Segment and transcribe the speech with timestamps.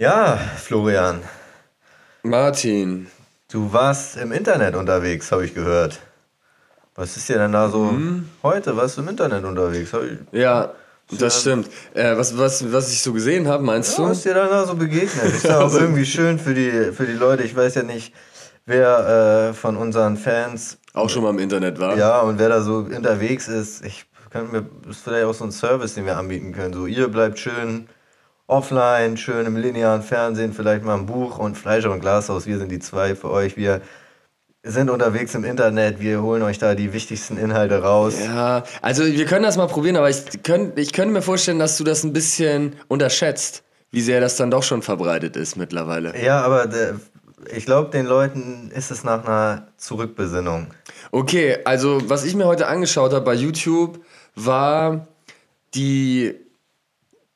[0.00, 1.22] Ja, Florian,
[2.22, 3.08] Martin.
[3.50, 5.98] du warst im Internet unterwegs, habe ich gehört.
[6.94, 7.98] Was ist dir denn da so
[8.44, 8.76] heute?
[8.76, 9.90] Warst du im Internet unterwegs?
[10.30, 10.72] Ja,
[11.18, 11.68] das stimmt.
[11.94, 14.10] Äh, was, was, was ich so gesehen habe, meinst ja, du?
[14.10, 15.34] was ist dir dann da so begegnet?
[15.34, 17.42] Ist ja auch irgendwie schön für die, für die Leute.
[17.42, 18.14] Ich weiß ja nicht,
[18.66, 21.96] wer äh, von unseren Fans, Auch schon mal im Internet war?
[21.96, 23.84] ja, und wer da so unterwegs ist.
[23.84, 26.72] Ich könnte mir, das ist vielleicht auch so ein Service, den wir anbieten können.
[26.72, 27.88] So, ihr bleibt schön
[28.48, 32.46] offline, schön im linearen Fernsehen, vielleicht mal ein Buch und Fleischer und Glashaus.
[32.46, 33.56] Wir sind die zwei für euch.
[33.56, 33.82] Wir
[34.64, 36.00] sind unterwegs im Internet.
[36.00, 38.14] Wir holen euch da die wichtigsten Inhalte raus.
[38.24, 41.76] Ja, also wir können das mal probieren, aber ich, könnt, ich könnte mir vorstellen, dass
[41.76, 46.18] du das ein bisschen unterschätzt, wie sehr das dann doch schon verbreitet ist mittlerweile.
[46.20, 46.98] Ja, aber der,
[47.54, 50.68] ich glaube, den Leuten ist es nach einer Zurückbesinnung.
[51.12, 54.00] Okay, also was ich mir heute angeschaut habe bei YouTube,
[54.34, 55.06] war
[55.74, 56.34] die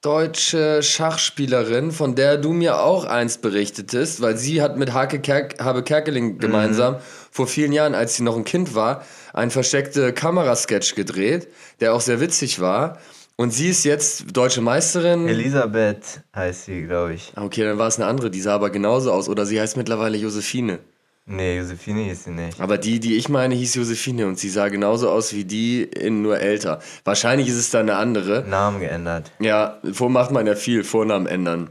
[0.02, 5.62] deutsche Schachspielerin, von der du mir auch einst berichtetest, weil sie hat mit Hake Kerk
[5.62, 6.96] Habe Kerkeling gemeinsam
[7.30, 11.46] vor vielen Jahren, als sie noch ein Kind war, einen versteckte Kamerasketch gedreht,
[11.80, 12.98] der auch sehr witzig war.
[13.36, 15.28] Und sie ist jetzt deutsche Meisterin.
[15.28, 17.32] Elisabeth heißt sie, glaube ich.
[17.36, 19.28] Okay, dann war es eine andere, die sah aber genauso aus.
[19.28, 20.80] Oder sie heißt mittlerweile Josephine.
[21.24, 22.60] Nee, Josephine hieß sie nicht.
[22.60, 26.20] Aber die, die ich meine, hieß Josephine und sie sah genauso aus wie die, in
[26.20, 26.80] nur älter.
[27.04, 28.44] Wahrscheinlich ist es dann eine andere.
[28.48, 29.30] Namen geändert.
[29.38, 31.70] Ja, vor macht man ja viel, Vornamen ändern.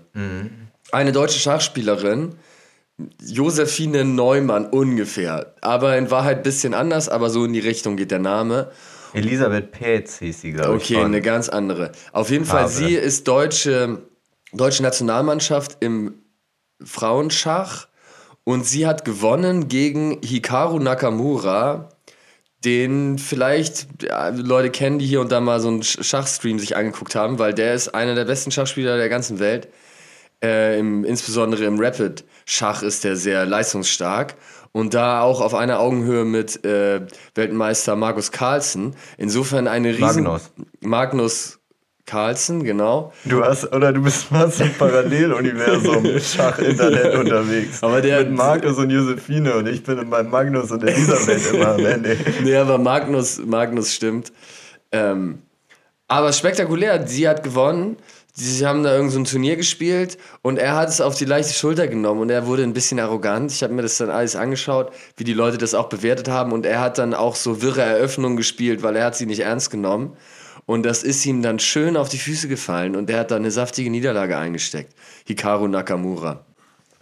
[0.93, 2.35] Eine deutsche Schachspielerin,
[3.25, 5.53] Josephine Neumann ungefähr.
[5.61, 8.71] Aber in Wahrheit ein bisschen anders, aber so in die Richtung geht der Name.
[9.13, 10.83] Elisabeth Petz hieß sie, glaube ich.
[10.83, 11.91] Okay, eine ganz andere.
[12.13, 12.73] Auf jeden Fall, Farbe.
[12.73, 14.03] sie ist deutsche,
[14.53, 16.13] deutsche Nationalmannschaft im
[16.83, 17.87] Frauenschach
[18.51, 21.89] und sie hat gewonnen gegen Hikaru Nakamura,
[22.63, 26.75] den vielleicht ja, Leute kennen, die hier und da mal so einen Sch- Schachstream sich
[26.75, 29.69] angeguckt haben, weil der ist einer der besten Schachspieler der ganzen Welt.
[30.43, 34.35] Äh, im, insbesondere im Rapid-Schach ist der sehr leistungsstark
[34.71, 37.01] und da auch auf einer Augenhöhe mit äh,
[37.35, 38.95] Weltmeister Markus Carlsen.
[39.17, 40.23] Insofern eine riesen...
[40.23, 40.51] Magnus.
[40.81, 41.59] Magnus
[42.05, 43.13] Carlsen, genau.
[43.25, 47.81] Du hast, oder du bist fast im Paralleluniversum Schach-Internet unterwegs.
[47.83, 51.69] Aber der- Mit Markus und Josephine und ich bin in meinem Magnus und Elisabeth immer
[51.75, 52.17] am Ende.
[52.43, 54.31] Nee, aber Magnus, Magnus stimmt.
[54.91, 55.39] Ähm,
[56.07, 57.97] aber spektakulär, sie hat gewonnen.
[58.33, 61.53] Sie haben da irgend so ein Turnier gespielt und er hat es auf die leichte
[61.53, 63.51] Schulter genommen und er wurde ein bisschen arrogant.
[63.51, 66.65] Ich habe mir das dann alles angeschaut, wie die Leute das auch bewertet haben und
[66.65, 70.15] er hat dann auch so wirre Eröffnungen gespielt, weil er hat sie nicht ernst genommen.
[70.65, 73.51] Und das ist ihm dann schön auf die Füße gefallen und er hat dann eine
[73.51, 74.93] saftige Niederlage eingesteckt.
[75.25, 76.45] Hikaru Nakamura.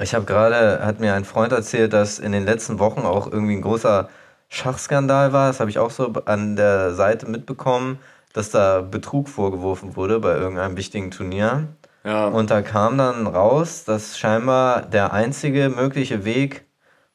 [0.01, 3.55] Ich habe gerade, hat mir ein Freund erzählt, dass in den letzten Wochen auch irgendwie
[3.55, 4.09] ein großer
[4.47, 5.47] Schachskandal war.
[5.47, 7.99] Das habe ich auch so an der Seite mitbekommen,
[8.33, 11.67] dass da Betrug vorgeworfen wurde bei irgendeinem wichtigen Turnier.
[12.03, 12.27] Ja.
[12.27, 16.65] Und da kam dann raus, dass scheinbar der einzige mögliche Weg,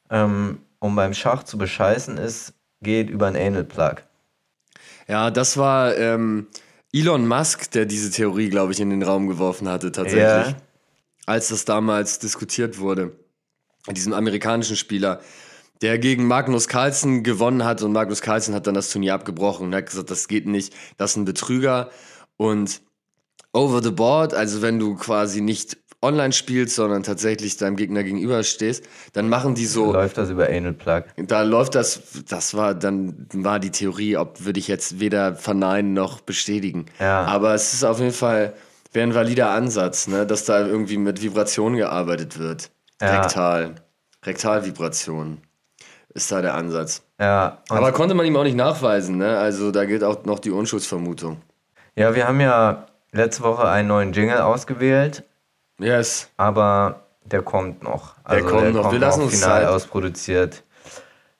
[0.09, 4.03] ähm, um beim Schach zu bescheißen, ist, geht über einen Anal-Plug.
[5.07, 6.47] Ja, das war ähm,
[6.91, 10.21] Elon Musk, der diese Theorie, glaube ich, in den Raum geworfen hatte, tatsächlich.
[10.23, 10.55] Ja.
[11.25, 13.19] Als das damals diskutiert wurde.
[13.89, 15.21] Diesem amerikanischen Spieler,
[15.81, 19.75] der gegen Magnus Carlsen gewonnen hat und Magnus Carlsen hat dann das Turnier abgebrochen und
[19.75, 21.91] hat gesagt, das geht nicht, das ist ein Betrüger.
[22.37, 22.81] Und
[23.53, 28.83] over the board, also wenn du quasi nicht online spielst, sondern tatsächlich deinem Gegner gegenüberstehst,
[29.13, 29.93] dann machen die so.
[29.93, 31.03] Läuft das über Anal-Plug?
[31.27, 35.93] Da läuft das, das war dann war die Theorie, ob würde ich jetzt weder verneinen
[35.93, 36.85] noch bestätigen.
[36.99, 37.23] Ja.
[37.25, 38.53] Aber es ist auf jeden Fall
[38.95, 42.71] wäre ein valider Ansatz, ne, dass da irgendwie mit Vibrationen gearbeitet wird.
[43.01, 43.21] Ja.
[43.21, 43.75] Rektal.
[44.25, 45.39] Rektalvibration
[46.13, 47.03] ist da der Ansatz.
[47.19, 49.37] Ja, Aber konnte man ihm auch nicht nachweisen, ne?
[49.37, 51.41] Also da gilt auch noch die Unschuldsvermutung.
[51.95, 55.23] ja, wir haben ja letzte Woche einen neuen Jingle ausgewählt,
[55.79, 56.29] Yes.
[56.37, 58.15] aber der kommt noch.
[58.23, 58.91] Also kommt noch.
[58.91, 59.67] Wir lassen uns final Zeit.
[59.67, 60.63] ausproduziert.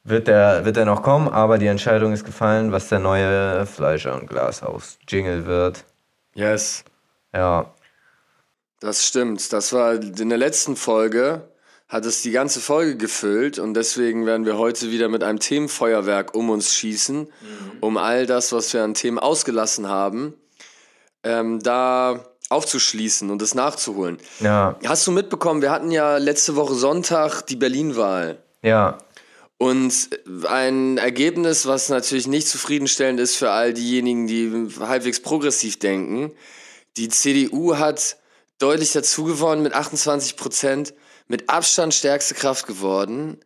[0.04, 4.14] Wird der, wird der noch kommen, aber die Entscheidung ist gefallen, was der neue Fleischer-
[4.16, 5.84] und Glashaus-Jingle wird.
[6.36, 6.84] Yes.
[7.34, 7.74] Ja,
[8.80, 9.52] Das stimmt.
[9.52, 11.50] Das war in der letzten Folge
[11.88, 16.34] hat es die ganze Folge gefüllt und deswegen werden wir heute wieder mit einem Themenfeuerwerk
[16.34, 17.28] um uns schießen,
[17.80, 20.34] um all das, was wir an Themen ausgelassen haben,
[21.24, 22.20] ähm, da
[22.50, 24.18] aufzuschließen und es nachzuholen.
[24.40, 28.44] ja, Hast du mitbekommen, wir hatten ja letzte Woche Sonntag die Berlin-Wahl.
[28.62, 28.98] ja,
[29.58, 30.10] Und
[30.48, 36.32] ein Ergebnis, was natürlich nicht zufriedenstellend ist für all diejenigen, die halbwegs progressiv denken.
[36.98, 38.18] Die CDU hat
[38.60, 40.94] deutlich dazu gewonnen mit 28 Prozent,
[41.28, 43.40] mit Abstand stärkste Kraft geworden.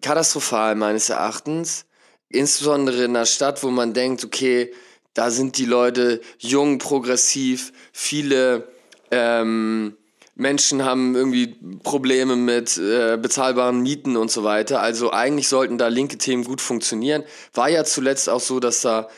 [0.00, 1.86] Katastrophal meines Erachtens.
[2.28, 4.72] Insbesondere in einer Stadt, wo man denkt, okay,
[5.14, 8.68] da sind die Leute jung, progressiv, viele
[9.10, 9.96] ähm,
[10.40, 14.80] Menschen haben irgendwie Probleme mit äh, bezahlbaren Mieten und so weiter.
[14.80, 17.24] Also eigentlich sollten da linke Themen gut funktionieren.
[17.52, 19.08] War ja zuletzt auch so, dass da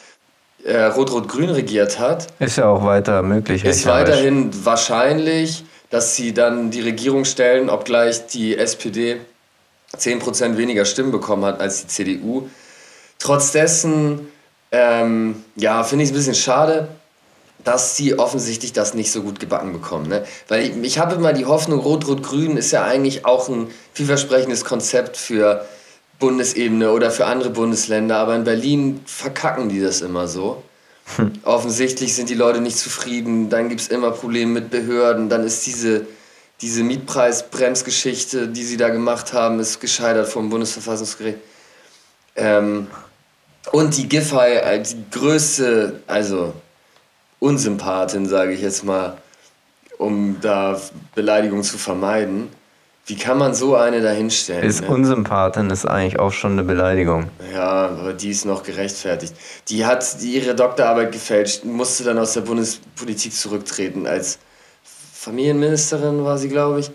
[0.65, 2.27] äh, Rot-Rot-Grün regiert hat.
[2.41, 3.65] Ist ja auch weiter möglich.
[3.65, 9.21] Ist weiterhin wahrscheinlich, dass sie dann die Regierung stellen, obgleich die SPD
[9.97, 12.49] 10% weniger Stimmen bekommen hat als die CDU.
[13.21, 14.29] Trotz dessen,
[14.73, 16.89] ähm, ja, finde ich es ein bisschen schade,
[17.63, 20.09] dass sie offensichtlich das nicht so gut gebacken bekommen.
[20.09, 20.25] Ne?
[20.49, 25.17] Weil ich, ich habe immer die Hoffnung, Rot-Rot-Grün ist ja eigentlich auch ein vielversprechendes Konzept
[25.17, 25.65] für
[26.19, 30.63] Bundesebene oder für andere Bundesländer, aber in Berlin verkacken die das immer so.
[31.17, 31.33] Hm.
[31.43, 35.67] Offensichtlich sind die Leute nicht zufrieden, dann gibt es immer Probleme mit Behörden, dann ist
[35.67, 36.07] diese,
[36.61, 41.39] diese Mietpreisbremsgeschichte, die sie da gemacht haben, ist gescheitert vom Bundesverfassungsgericht.
[42.37, 42.87] Ähm,
[43.71, 46.53] und die Giffey, die größte, also
[47.39, 49.17] Unsympathin, sage ich jetzt mal,
[49.99, 50.81] um da
[51.15, 52.49] Beleidigungen zu vermeiden.
[53.07, 54.63] Wie kann man so eine da hinstellen?
[54.63, 54.89] Ist ne?
[54.89, 57.31] Unsympathin ist eigentlich auch schon eine Beleidigung.
[57.53, 59.35] Ja, aber die ist noch gerechtfertigt.
[59.69, 64.07] Die hat ihre Doktorarbeit gefälscht, musste dann aus der Bundespolitik zurücktreten.
[64.07, 64.39] Als
[65.15, 66.91] Familienministerin war sie, glaube ich.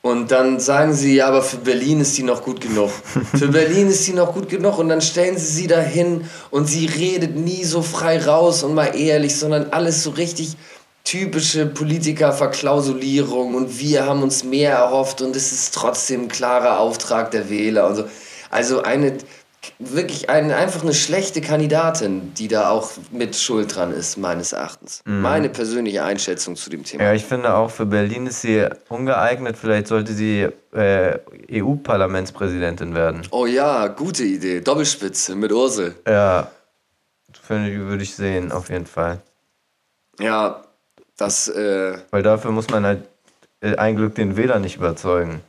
[0.00, 2.90] Und dann sagen sie, ja, aber für Berlin ist sie noch gut genug.
[3.36, 4.78] für Berlin ist sie noch gut genug.
[4.78, 8.96] Und dann stellen sie sie dahin und sie redet nie so frei raus und mal
[8.96, 10.56] ehrlich, sondern alles so richtig
[11.08, 17.30] typische Politikerverklausulierung und wir haben uns mehr erhofft und es ist trotzdem ein klarer Auftrag
[17.30, 18.04] der Wähler und so.
[18.50, 19.16] Also eine
[19.78, 25.02] wirklich ein, einfach eine schlechte Kandidatin, die da auch mit Schuld dran ist, meines Erachtens.
[25.04, 25.20] Mhm.
[25.20, 27.04] Meine persönliche Einschätzung zu dem Thema.
[27.04, 29.56] Ja, ich finde auch für Berlin ist sie ungeeignet.
[29.56, 31.18] Vielleicht sollte sie äh,
[31.50, 33.22] EU-Parlamentspräsidentin werden.
[33.30, 34.60] Oh ja, gute Idee.
[34.60, 35.94] Doppelspitze mit Ursel.
[36.06, 36.50] Ja,
[37.42, 39.20] finde ich, würde ich sehen, auf jeden Fall.
[40.20, 40.62] Ja,
[41.16, 41.48] das.
[41.48, 43.04] Äh Weil dafür muss man halt
[43.60, 45.40] äh, ein Glück den Wähler nicht überzeugen.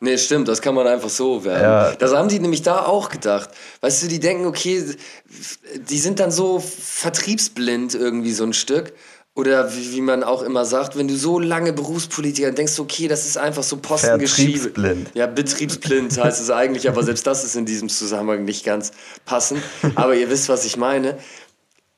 [0.00, 1.62] Nee, stimmt, das kann man einfach so werden.
[1.62, 1.92] Ja.
[1.96, 3.50] Das haben die nämlich da auch gedacht.
[3.80, 4.84] Weißt du, die denken, okay,
[5.88, 8.92] die sind dann so vertriebsblind irgendwie so ein Stück.
[9.34, 13.24] Oder wie, wie man auch immer sagt, wenn du so lange Berufspolitiker denkst, okay, das
[13.24, 14.52] ist einfach so Postengeschiebe.
[14.52, 15.10] Betriebsblind.
[15.14, 18.90] Ja, betriebsblind heißt es eigentlich, aber selbst das ist in diesem Zusammenhang nicht ganz
[19.24, 19.62] passend.
[19.94, 21.18] Aber ihr wisst, was ich meine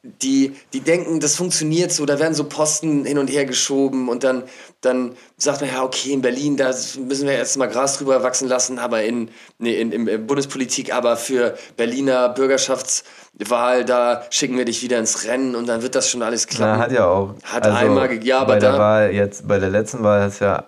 [0.02, 4.24] die, die denken, das funktioniert so, da werden so Posten hin und her geschoben und
[4.24, 4.44] dann,
[4.80, 6.72] dann sagt man, ja, okay, in Berlin, da
[7.06, 11.18] müssen wir jetzt mal Gras drüber wachsen lassen, aber in, nee, in, in Bundespolitik, aber
[11.18, 16.22] für Berliner Bürgerschaftswahl, da schicken wir dich wieder ins Rennen und dann wird das schon
[16.22, 16.46] alles.
[16.58, 17.34] Na, hat ja auch.
[17.42, 20.30] Hat also einmal, ja, aber bei der da, Wahl jetzt, bei der letzten Wahl hat
[20.30, 20.64] es ja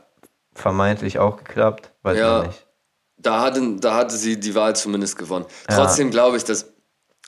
[0.52, 2.67] vermeintlich auch geklappt, weiß ja, nicht.
[3.17, 5.46] Da hatte, da hatte sie die Wahl zumindest gewonnen.
[5.70, 5.76] Ja.
[5.76, 6.72] Trotzdem glaube ich, dass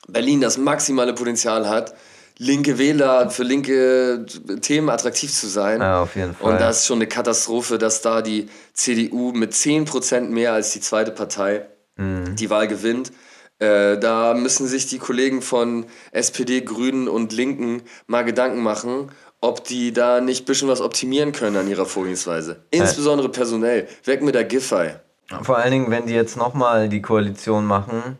[0.07, 1.95] Berlin das maximale Potenzial hat,
[2.37, 4.25] linke Wähler für linke
[4.61, 5.81] Themen attraktiv zu sein.
[5.81, 6.53] Ja, auf jeden Fall.
[6.53, 10.81] Und das ist schon eine Katastrophe, dass da die CDU mit 10% mehr als die
[10.81, 11.65] zweite Partei
[11.95, 12.35] mhm.
[12.35, 13.11] die Wahl gewinnt.
[13.59, 19.63] Äh, da müssen sich die Kollegen von SPD, Grünen und Linken mal Gedanken machen, ob
[19.63, 22.63] die da nicht ein bisschen was optimieren können an ihrer Vorgehensweise.
[22.71, 23.87] Insbesondere personell.
[24.03, 24.95] Weg mit der Giffey.
[25.41, 28.19] Vor allen Dingen, wenn die jetzt nochmal die Koalition machen,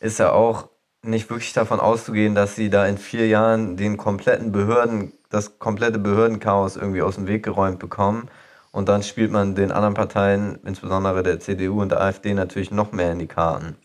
[0.00, 0.68] ist ja auch
[1.08, 5.98] nicht wirklich davon auszugehen, dass sie da in vier Jahren den kompletten Behörden, das komplette
[5.98, 8.28] Behördenchaos irgendwie aus dem Weg geräumt bekommen.
[8.70, 12.92] Und dann spielt man den anderen Parteien, insbesondere der CDU und der AfD, natürlich noch
[12.92, 13.76] mehr in die Karten.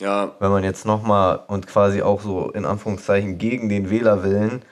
[0.00, 0.34] Ja.
[0.40, 4.62] Wenn man jetzt nochmal und quasi auch so in Anführungszeichen gegen den Wählerwillen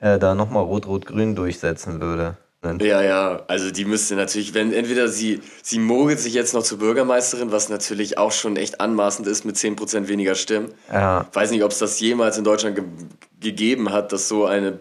[0.00, 2.36] äh, da nochmal Rot-Rot-Grün durchsetzen würde.
[2.80, 6.78] Ja, ja, also die müsste natürlich, wenn entweder sie, sie mogelt sich jetzt noch zur
[6.78, 10.72] Bürgermeisterin, was natürlich auch schon echt anmaßend ist mit 10% weniger Stimmen.
[10.92, 11.26] Ja.
[11.32, 12.84] Weiß nicht, ob es das jemals in Deutschland ge
[13.40, 14.78] gegeben hat, dass so eine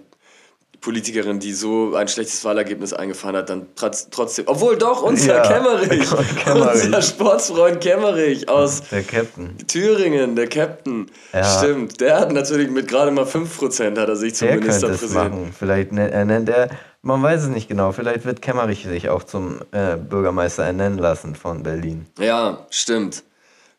[0.84, 4.46] Politikerin, die so ein schlechtes Wahlergebnis eingefahren hat, dann trotzdem.
[4.48, 6.10] Obwohl doch, unser ja, Kämmerich,
[6.44, 6.84] Kämmerich.
[6.86, 9.58] Unser Sportsfreund Kämmerich aus der Captain.
[9.66, 11.10] Thüringen, der Captain.
[11.32, 11.44] Ja.
[11.44, 12.02] Stimmt.
[12.02, 15.54] Der hat natürlich mit gerade mal 5% hat er sich zum der Ministerpräsidenten.
[15.58, 16.70] Vielleicht nennt er, nennt er,
[17.04, 21.36] man weiß es nicht genau, vielleicht wird Kämmerich sich auch zum äh, Bürgermeister ernennen lassen
[21.36, 22.08] von Berlin.
[22.18, 23.24] Ja, stimmt.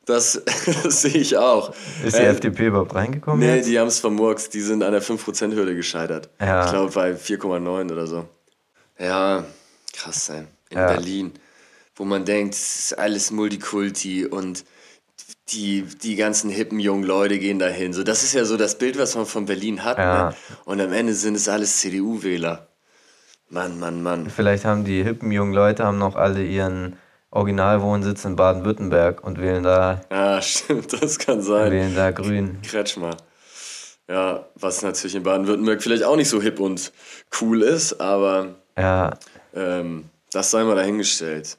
[0.04, 0.42] Das,
[0.82, 1.74] das sehe ich auch.
[2.04, 3.40] Ist die äh, FDP überhaupt reingekommen?
[3.40, 3.68] Nee, jetzt?
[3.68, 4.52] die haben es vermurkst.
[4.52, 6.28] Die sind an der 5%-Hürde gescheitert.
[6.38, 6.66] Ja.
[6.66, 8.28] Ich glaube bei 4,9 oder so.
[8.98, 9.44] Ja,
[9.94, 10.46] krass sein.
[10.68, 10.88] In ja.
[10.88, 11.32] Berlin,
[11.96, 14.66] wo man denkt, es ist alles Multikulti und
[15.48, 17.94] die, die ganzen hippen jungen Leute gehen dahin.
[17.94, 19.96] So, das ist ja so das Bild, was man von Berlin hat.
[19.96, 20.30] Ja.
[20.30, 20.36] Ne?
[20.66, 22.68] Und am Ende sind es alles CDU-Wähler.
[23.54, 24.30] Mann, Mann, Mann.
[24.30, 26.96] Vielleicht haben die hippen jungen Leute haben noch alle ihren
[27.30, 30.00] Originalwohnsitz in Baden-Württemberg und wählen da.
[30.10, 31.70] Ja, stimmt, das kann sein.
[31.70, 32.58] Wählen da grün.
[32.62, 33.16] Kretschmer.
[34.08, 36.92] Ja, was natürlich in Baden-Württemberg vielleicht auch nicht so hip und
[37.40, 38.56] cool ist, aber.
[38.76, 39.12] Ja.
[39.54, 41.56] Ähm, Das sei mal dahingestellt.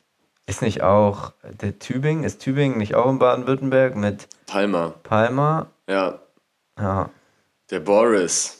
[0.48, 2.25] Ist nicht auch der Tübingen?
[2.25, 4.96] Ist Tübingen nicht auch in Baden-Württemberg mit Palmer.
[5.04, 5.68] Palmer?
[5.90, 6.20] Ja.
[6.78, 7.10] Ja.
[7.72, 8.58] Der Boris.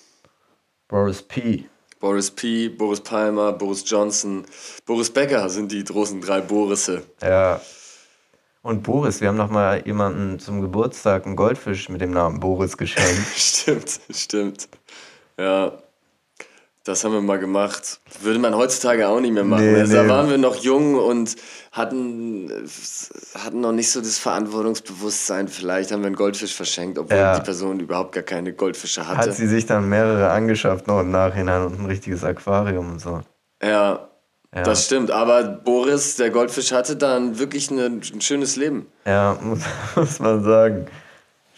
[0.88, 1.66] Boris P.
[2.06, 4.46] Boris P., Boris Palmer, Boris Johnson,
[4.86, 7.02] Boris Becker sind die großen drei Borisse.
[7.20, 7.60] Ja.
[8.62, 12.78] Und Boris, wir haben noch mal jemanden zum Geburtstag einen Goldfisch mit dem Namen Boris
[12.78, 13.26] geschenkt.
[13.36, 14.70] stimmt, stimmt.
[15.40, 15.80] Ja.
[16.86, 18.00] Das haben wir mal gemacht.
[18.22, 19.66] Würde man heutzutage auch nicht mehr machen.
[19.74, 20.10] Nee, also, Da nee.
[20.10, 21.36] waren wir noch jung und
[21.72, 22.52] hatten,
[23.44, 25.48] hatten noch nicht so das Verantwortungsbewusstsein.
[25.48, 27.36] Vielleicht haben wir einen Goldfisch verschenkt, obwohl Ja.
[27.40, 29.30] die Person überhaupt gar keine Goldfische hatte.
[29.30, 33.22] Hat sie sich dann mehrere angeschafft noch im Nachhinein und ein richtiges Aquarium und so.
[33.64, 34.08] ja,
[34.56, 34.62] Ja.
[34.64, 35.10] das stimmt.
[35.12, 38.86] Aber Boris, der Goldfisch, hatte dann wirklich eine, ein schönes Leben.
[39.06, 39.62] Ja, muss,
[39.96, 40.86] muss man sagen.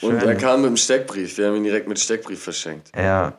[0.02, 0.30] Und Schön.
[0.30, 1.38] er kam mit dem Steckbrief.
[1.38, 2.92] Wir haben ihn direkt mit Steckbrief verschenkt.
[2.96, 3.34] Ja,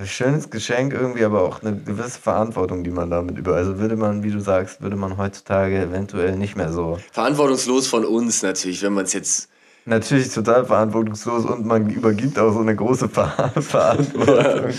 [0.00, 3.54] ein schönes Geschenk irgendwie, aber auch eine gewisse Verantwortung, die man damit über.
[3.54, 6.98] Also würde man, wie du sagst, würde man heutzutage eventuell nicht mehr so.
[7.12, 9.48] Verantwortungslos von uns natürlich, wenn man es jetzt.
[9.84, 14.72] Natürlich total verantwortungslos und man übergibt auch so eine große Ver Verantwortung.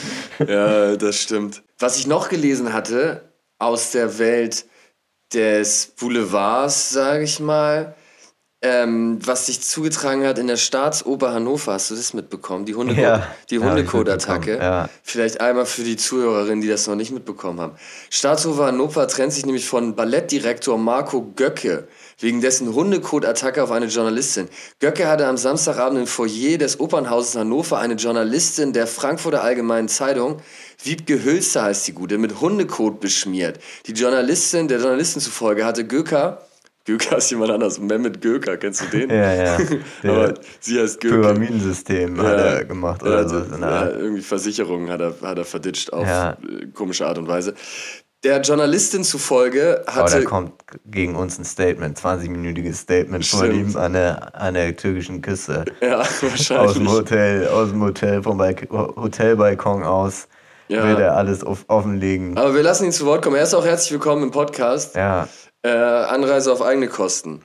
[0.47, 1.63] Ja, das stimmt.
[1.79, 3.21] Was ich noch gelesen hatte
[3.59, 4.65] aus der Welt
[5.33, 7.95] des Boulevards, sage ich mal,
[8.63, 12.65] ähm, was sich zugetragen hat in der Staatsoper Hannover, hast du das mitbekommen?
[12.65, 14.57] Die, Hunde Ja, die Hundekot-Attacke.
[14.57, 14.89] ja.
[15.01, 17.73] Vielleicht einmal für die Zuhörerinnen, die das noch nicht mitbekommen haben.
[18.11, 21.87] Staatsoper Hannover trennt sich nämlich von Ballettdirektor Marco Göcke
[22.19, 24.47] wegen dessen Hundekot-Attacke auf eine Journalistin.
[24.79, 30.37] Göcke hatte am Samstagabend im Foyer des Opernhauses Hannover eine Journalistin der Frankfurter Allgemeinen Zeitung,
[30.83, 33.59] Wiebke Hülster heißt die Gute, mit Hundekot beschmiert.
[33.87, 36.43] Die Journalistin, der Journalistin zufolge hatte Göker,
[36.85, 39.09] Göker ist jemand anders, Mehmet Göker, kennst du den?
[39.09, 39.57] Ja, ja.
[40.03, 41.21] Aber sie heißt Göke.
[41.21, 43.35] Pyramidensystem hat er gemacht oder ja, so.
[43.61, 46.31] ja, irgendwie Versicherungen hat er, hat er verditscht auf Ja.
[46.31, 47.53] äh, komische Art und Weise.
[48.23, 50.23] Der Journalistin zufolge Aber da hatte.
[50.25, 50.53] kommt
[50.85, 53.71] gegen uns ein Statement, 20-minütiges Statement von Stimmt.
[53.71, 55.65] ihm an der, an der türkischen Küste.
[55.81, 56.87] ja, Aus dem wahrscheinlich.
[56.87, 60.27] Hotel, aus dem Hotel, vom Balk Hotelbalkon aus
[60.67, 60.83] Ja.
[60.83, 62.37] will er alles offenlegen.
[62.37, 63.35] Aber wir lassen ihn zu Wort kommen.
[63.37, 64.95] Er ist auch herzlich willkommen im Podcast.
[64.95, 65.27] Ja,
[65.63, 67.41] Äh, Anreise auf eigene Kosten.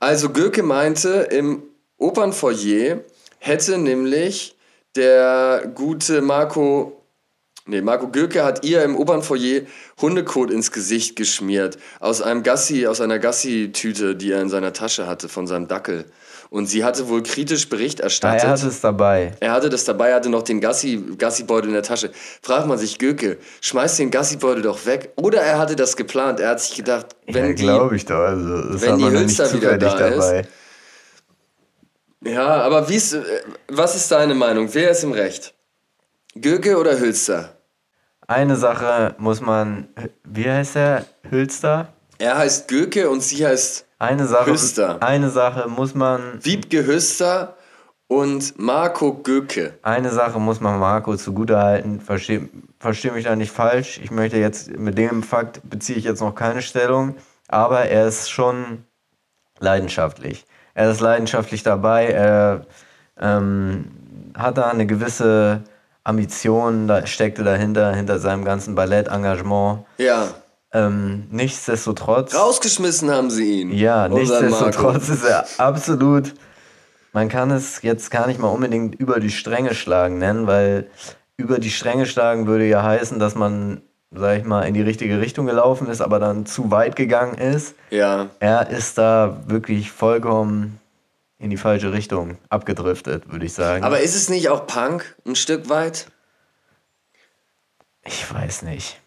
[0.00, 1.62] Also Göke meinte, im
[1.98, 3.00] Opernfoyer
[3.38, 4.56] hätte nämlich
[4.96, 7.04] der gute Marco,
[7.66, 9.62] nee, Marco Göke hat ihr im Opernfoyer
[10.00, 11.78] Hundekot ins Gesicht geschmiert.
[12.00, 16.06] Aus einem Gassi, aus einer Gassi-Tüte, die er in seiner Tasche hatte, von seinem Dackel.
[16.50, 18.42] Und sie hatte wohl kritisch Bericht erstattet.
[18.42, 19.32] er hatte es dabei.
[19.38, 22.10] Er hatte das dabei, hatte noch den Gassi, Gassibeutel in der Tasche.
[22.42, 25.12] Fragt man sich, Göke, schmeiß den Gassibeutel doch weg.
[25.14, 26.40] Oder er hatte das geplant.
[26.40, 28.18] Er hat sich gedacht, wenn ja, die, glaube ich doch.
[28.18, 30.16] Also, wenn die Hülster wieder da ist.
[30.16, 30.48] dabei.
[32.24, 33.22] Ja, aber wie ist, äh,
[33.68, 34.68] was ist deine Meinung?
[34.72, 35.54] Wer ist im Recht?
[36.34, 37.56] Göke oder Hülster?
[38.26, 39.88] Eine Sache muss man,
[40.24, 41.04] wie heißt er?
[41.30, 41.92] Hülster?
[42.20, 45.02] Er heißt Göke und sie heißt Eine Sache, Hülster.
[45.02, 47.56] eine Sache muss man, Wiebke Hülster
[48.08, 49.72] und Marco Göke.
[49.80, 51.98] eine Sache muss man Marco zugutehalten.
[52.02, 52.42] Versteh,
[52.78, 54.00] versteh mich da nicht falsch.
[54.04, 57.14] Ich möchte jetzt, mit dem Fakt beziehe ich jetzt noch keine Stellung,
[57.48, 58.84] aber er ist schon
[59.58, 60.44] leidenschaftlich.
[60.74, 62.08] Er ist leidenschaftlich dabei.
[62.08, 62.66] Er
[63.18, 63.86] ähm,
[64.36, 65.62] hat da eine gewisse
[66.04, 69.86] Ambition, da steckte dahinter, hinter seinem ganzen Ballettengagement.
[69.96, 70.28] Ja,
[70.72, 72.34] Ähm, nichtsdestotrotz.
[72.34, 73.72] rausgeschmissen haben sie ihn.
[73.72, 76.34] Ja, nichtsdestotrotz ist er absolut.
[77.12, 80.88] Man kann es jetzt gar nicht mal unbedingt über die Stränge schlagen nennen, weil
[81.36, 85.20] über die Stränge schlagen würde ja heißen, dass man, sag ich mal, in die richtige
[85.20, 87.74] Richtung gelaufen ist, aber dann zu weit gegangen ist.
[87.90, 90.78] Ja, Er ist da wirklich vollkommen
[91.38, 93.82] in die falsche Richtung abgedriftet, würde ich sagen.
[93.82, 96.06] aber ist es nicht auch Punk ein Stück weit?
[98.04, 98.99] ich weiß nicht.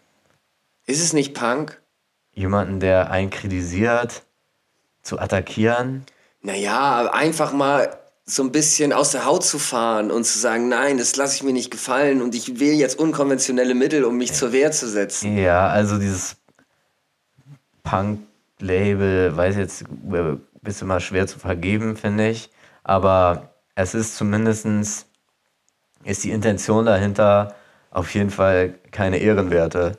[0.86, 1.80] Ist es nicht Punk?
[2.32, 4.22] Jemanden, der einen kritisiert,
[5.02, 6.04] zu attackieren.
[6.42, 10.98] Naja, einfach mal so ein bisschen aus der Haut zu fahren und zu sagen, nein,
[10.98, 14.52] das lasse ich mir nicht gefallen und ich wähle jetzt unkonventionelle Mittel, um mich zur
[14.52, 15.36] Wehr zu setzen.
[15.36, 16.36] Ja, also dieses
[17.82, 20.36] Punk-Label, weiß jetzt, äh,
[20.66, 22.50] ist immer schwer zu vergeben, finde ich.
[22.82, 25.06] Aber es ist zumindestens
[26.04, 27.54] ist die Intention dahinter
[27.90, 29.98] auf jeden Fall keine Ehrenwerte.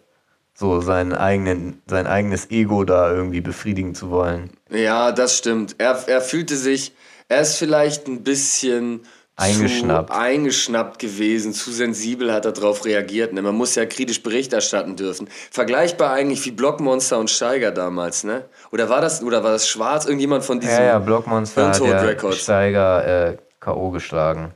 [0.58, 4.52] So seinen eigenen, sein eigenes Ego da irgendwie befriedigen zu wollen.
[4.70, 5.76] Ja, das stimmt.
[5.80, 6.94] Er, er fühlte sich,
[7.28, 9.02] er ist vielleicht ein bisschen
[9.36, 10.12] Eingeschnappt.
[10.12, 13.34] eingeschnappt gewesen, zu sensibel hat er darauf reagiert.
[13.34, 13.42] Ne?
[13.42, 15.28] Man muss ja kritisch Bericht erstatten dürfen.
[15.52, 18.46] Vergleichbar eigentlich wie Blockmonster und Steiger damals, ne?
[18.72, 20.06] Oder war das, oder war das Schwarz?
[20.06, 20.74] Irgendjemand von diesen.
[20.76, 22.32] Ja, ja, Blockmonster hat ja.
[22.32, 23.92] Steiger äh, K.O.
[23.92, 24.54] geschlagen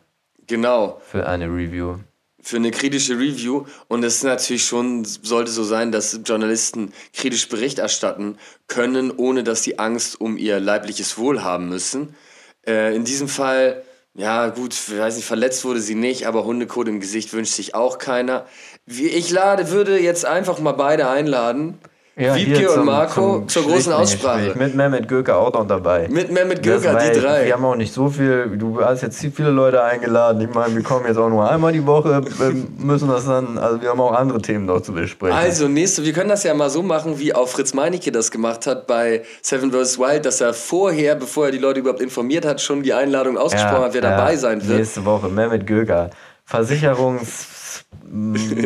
[0.48, 1.02] Genau.
[1.04, 1.96] für eine Review.
[2.42, 3.66] Für eine kritische Review.
[3.88, 9.44] Und es ist natürlich schon, sollte so sein, dass Journalisten kritisch Bericht erstatten können, ohne
[9.44, 12.16] dass sie Angst um ihr leibliches Wohl haben müssen.
[12.66, 13.84] Äh, in diesem Fall,
[14.16, 17.76] ja gut, ich weiß nicht, verletzt wurde sie nicht, aber Hundekot im Gesicht wünscht sich
[17.76, 18.46] auch keiner.
[18.86, 21.80] Ich lade, würde jetzt einfach mal beide einladen.
[22.20, 24.54] Ja, Wiebke und Marco zur großen Aussprache.
[24.58, 26.10] Mit Mehmet Göker auch noch dabei.
[26.10, 27.46] Mit Mehmet Göker, die drei.
[27.46, 30.42] Wir haben auch nicht so viel, du hast jetzt viele Leute eingeladen.
[30.42, 32.22] Ich meine, wir kommen jetzt auch nur einmal die Woche,
[32.78, 35.38] müssen das dann, also wir haben auch andere Themen noch zu besprechen.
[35.38, 38.68] Also nächste, wir können das ja mal so machen, wie auch Fritz Meinecke das gemacht
[38.68, 39.98] hat bei Seven vs.
[39.98, 43.76] Wild, dass er vorher, bevor er die Leute überhaupt informiert hat, schon die Einladung ausgesprochen
[43.76, 44.80] ja, hat, wer ja, dabei sein wird.
[44.80, 46.10] Nächste Woche, Mehmet Göker.
[46.44, 47.59] Versicherungs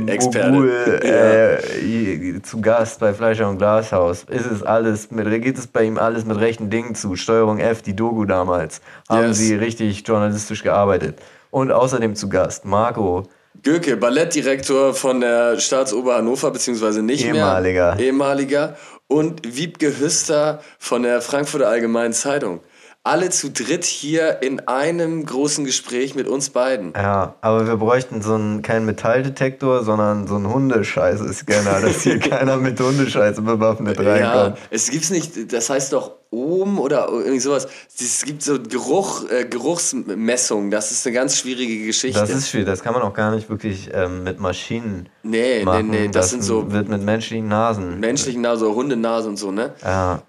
[0.08, 0.52] Experte.
[0.52, 0.70] Mogul,
[1.04, 4.24] äh, zu Gast bei Fleischer und Glashaus.
[4.24, 7.16] Ist es alles mit, geht es bei ihm alles mit rechten Dingen zu?
[7.16, 8.82] Steuerung F, die Dogu damals.
[9.10, 9.38] Haben yes.
[9.38, 11.20] sie richtig journalistisch gearbeitet.
[11.52, 13.28] Und außerdem zu Gast Marco.
[13.62, 17.96] Göke, Ballettdirektor von der Staatsoper Hannover, beziehungsweise nicht Ehemaliger.
[17.96, 18.06] mehr.
[18.06, 18.78] Ehemaliger.
[19.08, 22.62] Und Wiebke Hüster von der Frankfurter Allgemeinen Zeitung
[23.06, 26.94] alle zu dritt hier in einem großen Gespräch mit uns beiden.
[26.96, 32.56] Ja, aber wir bräuchten so einen, keinen Metalldetektor, sondern so einen Hundescheiße-Scanner, dass hier keiner
[32.56, 34.58] mit Hundescheiße bewaffnet reinkommt.
[34.58, 37.68] Ja, es gibt's nicht, das heißt doch Ohm oder irgendwie sowas.
[38.00, 42.20] Es gibt so Geruch, äh, Geruchsmessung, das ist eine ganz schwierige Geschichte.
[42.20, 45.90] Das ist schwierig, das kann man auch gar nicht wirklich ähm, mit Maschinen nee, machen.
[45.90, 46.72] Nee, nee, das, das sind so...
[46.72, 48.00] wird mit menschlichen Nasen.
[48.00, 49.74] Menschlichen Nasen, so Hundenase und so, ne?
[49.84, 50.24] Ja.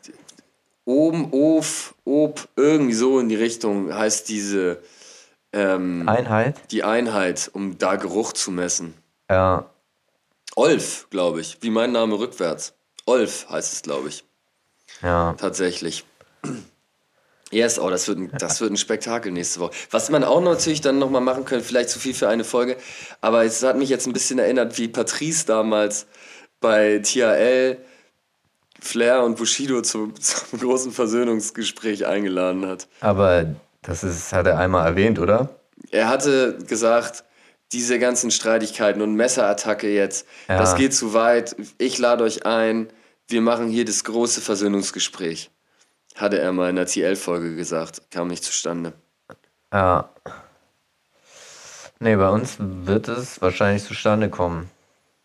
[0.85, 4.83] Oben, Of, Ob, irgendwie so in die Richtung heißt diese
[5.53, 6.57] ähm, Einheit.
[6.71, 8.95] Die Einheit, um da Geruch zu messen.
[9.31, 9.71] Ja.
[10.57, 12.75] Olf, glaube ich, wie mein Name rückwärts.
[13.07, 14.25] Olf heißt es, glaube ich.
[15.03, 15.35] Ja.
[15.39, 16.05] Tatsächlich.
[17.51, 19.71] Yes, oh, das wird, ein, das wird ein Spektakel nächste Woche.
[19.91, 22.77] Was man auch natürlich dann nochmal machen könnte, vielleicht zu viel für eine Folge,
[23.21, 26.07] aber es hat mich jetzt ein bisschen erinnert, wie Patrice damals
[26.59, 27.79] bei THL
[28.85, 32.87] Flair und Bushido zum, zum großen Versöhnungsgespräch eingeladen hat.
[33.01, 33.47] Aber
[33.83, 35.49] das ist, hat er einmal erwähnt, oder?
[35.91, 37.25] Er hatte gesagt,
[37.73, 40.59] diese ganzen Streitigkeiten und Messerattacke jetzt, ja.
[40.59, 41.57] das geht zu weit.
[41.79, 42.89] Ich lade euch ein,
[43.27, 45.51] wir machen hier das große Versöhnungsgespräch.
[46.15, 48.93] Hatte er mal in der TL-Folge gesagt, kam nicht zustande.
[49.73, 50.09] Ja.
[51.99, 54.71] Nee, bei uns wird es wahrscheinlich zustande kommen,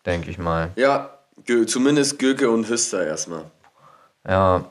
[0.06, 0.70] denke ich mal.
[0.76, 1.19] Ja,
[1.66, 3.44] Zumindest Göke und Hüster erstmal.
[4.26, 4.70] Ja.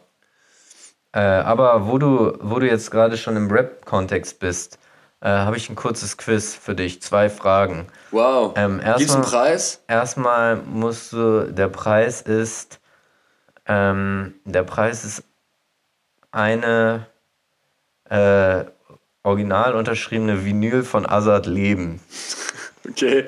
[1.12, 4.78] Äh, aber wo du, wo du jetzt gerade schon im Rap-Kontext bist,
[5.22, 7.02] äh, habe ich ein kurzes Quiz für dich.
[7.02, 7.88] Zwei Fragen.
[8.12, 8.54] Wow.
[8.56, 9.84] Ähm, Gibt's einen Preis?
[9.88, 12.80] Erstmal musst du, der Preis ist,
[13.65, 15.24] ähm, der Preis ist
[16.32, 17.08] eine
[18.10, 18.65] äh,
[19.24, 22.00] original unterschriebene Vinyl von Azad Leben.
[22.88, 23.26] Okay,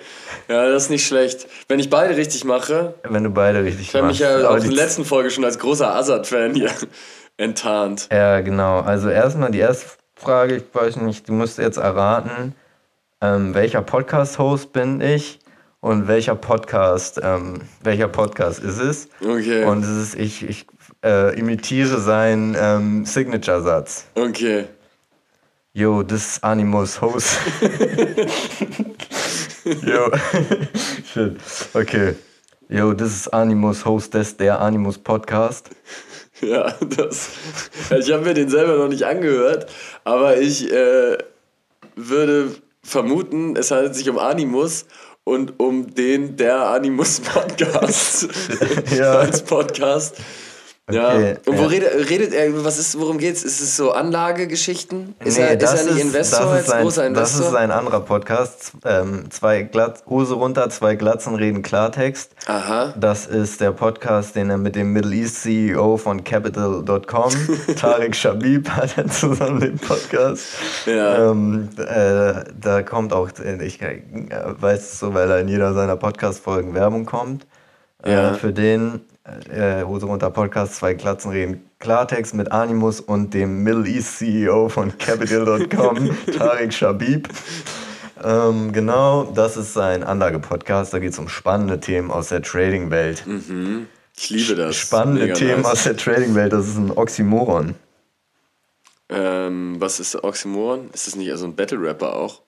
[0.48, 1.48] ja, das ist nicht schlecht.
[1.68, 2.94] Wenn ich beide richtig mache.
[3.04, 4.20] Wenn du beide richtig ich machst.
[4.20, 6.72] Ich habe mich ja auch in der letzten Folge schon als großer Azad-Fan hier
[7.38, 8.08] enttarnt.
[8.12, 8.80] Ja, genau.
[8.80, 12.56] Also erstmal die erste Frage, ich weiß nicht, du musst jetzt erraten,
[13.22, 15.40] ähm, welcher Podcast-Host bin ich
[15.80, 19.10] und welcher Podcast, ähm, welcher Podcast ist es?
[19.22, 19.66] Okay.
[19.66, 20.66] Und es ist, ich, ich
[21.04, 24.06] äh, imitiere seinen ähm, Signature-Satz.
[24.16, 24.66] Okay.
[25.74, 27.38] Yo, this Animus Host.
[29.64, 30.10] Yo.
[31.14, 31.38] Shit.
[31.76, 32.16] Okay.
[32.70, 35.70] Yo, this is Animus Hostess, der Animus Podcast.
[36.42, 37.30] Ja, das.
[38.00, 39.72] Ich habe mir den selber noch nicht angehört,
[40.04, 41.18] aber ich äh,
[41.96, 44.86] würde vermuten, es handelt sich um Animus
[45.24, 48.28] und um den der Animus Podcast
[48.98, 49.12] ja.
[49.20, 50.16] als Podcast.
[50.94, 51.16] Ja.
[51.16, 51.68] Okay, und wo ja.
[51.68, 53.44] redet, redet er, was ist, worum geht's?
[53.44, 55.16] Ist es so Anlagegeschichten?
[55.24, 57.40] Ist, nee, er, ist er nicht ist, Investor als sein, großer Investor?
[57.40, 58.74] Das ist ein anderer Podcast.
[58.86, 62.32] Ähm, zwei Glatz, Hose runter, zwei Glatzen reden Klartext.
[62.48, 62.94] Aha.
[62.98, 67.32] Das ist der Podcast, den er mit dem Middle East CEO von Capital.com,
[67.80, 70.48] Tarek Shabib, hat er zusammen den Podcast.
[70.86, 71.32] Ja.
[71.32, 73.30] Ähm, äh, da kommt auch,
[73.62, 74.02] ich äh,
[74.60, 77.46] weiß es so, weil er in jeder seiner Podcast-Folgen Werbung kommt.
[78.04, 78.32] Äh, ja.
[78.32, 79.02] Äh, für den
[79.50, 84.70] äh, Hose runter Podcast, zwei Glatzen reden Klartext mit Animus und dem Middle East CEO
[84.70, 87.30] von Capital.com, Tarek Shabib.
[88.24, 90.94] Ähm, genau, das ist sein Anlage-Podcast.
[90.94, 93.26] Da geht es um spannende Themen aus der Trading-Welt.
[93.26, 93.88] Mhm.
[94.16, 94.76] Ich liebe das.
[94.76, 95.72] Spannende Mega Themen nice.
[95.72, 97.76] aus der Trading-Welt, das ist ein Oxymoron.
[99.10, 100.90] Ähm, was ist Oxymoron?
[100.94, 102.42] Ist das nicht also ein Battle-Rapper auch?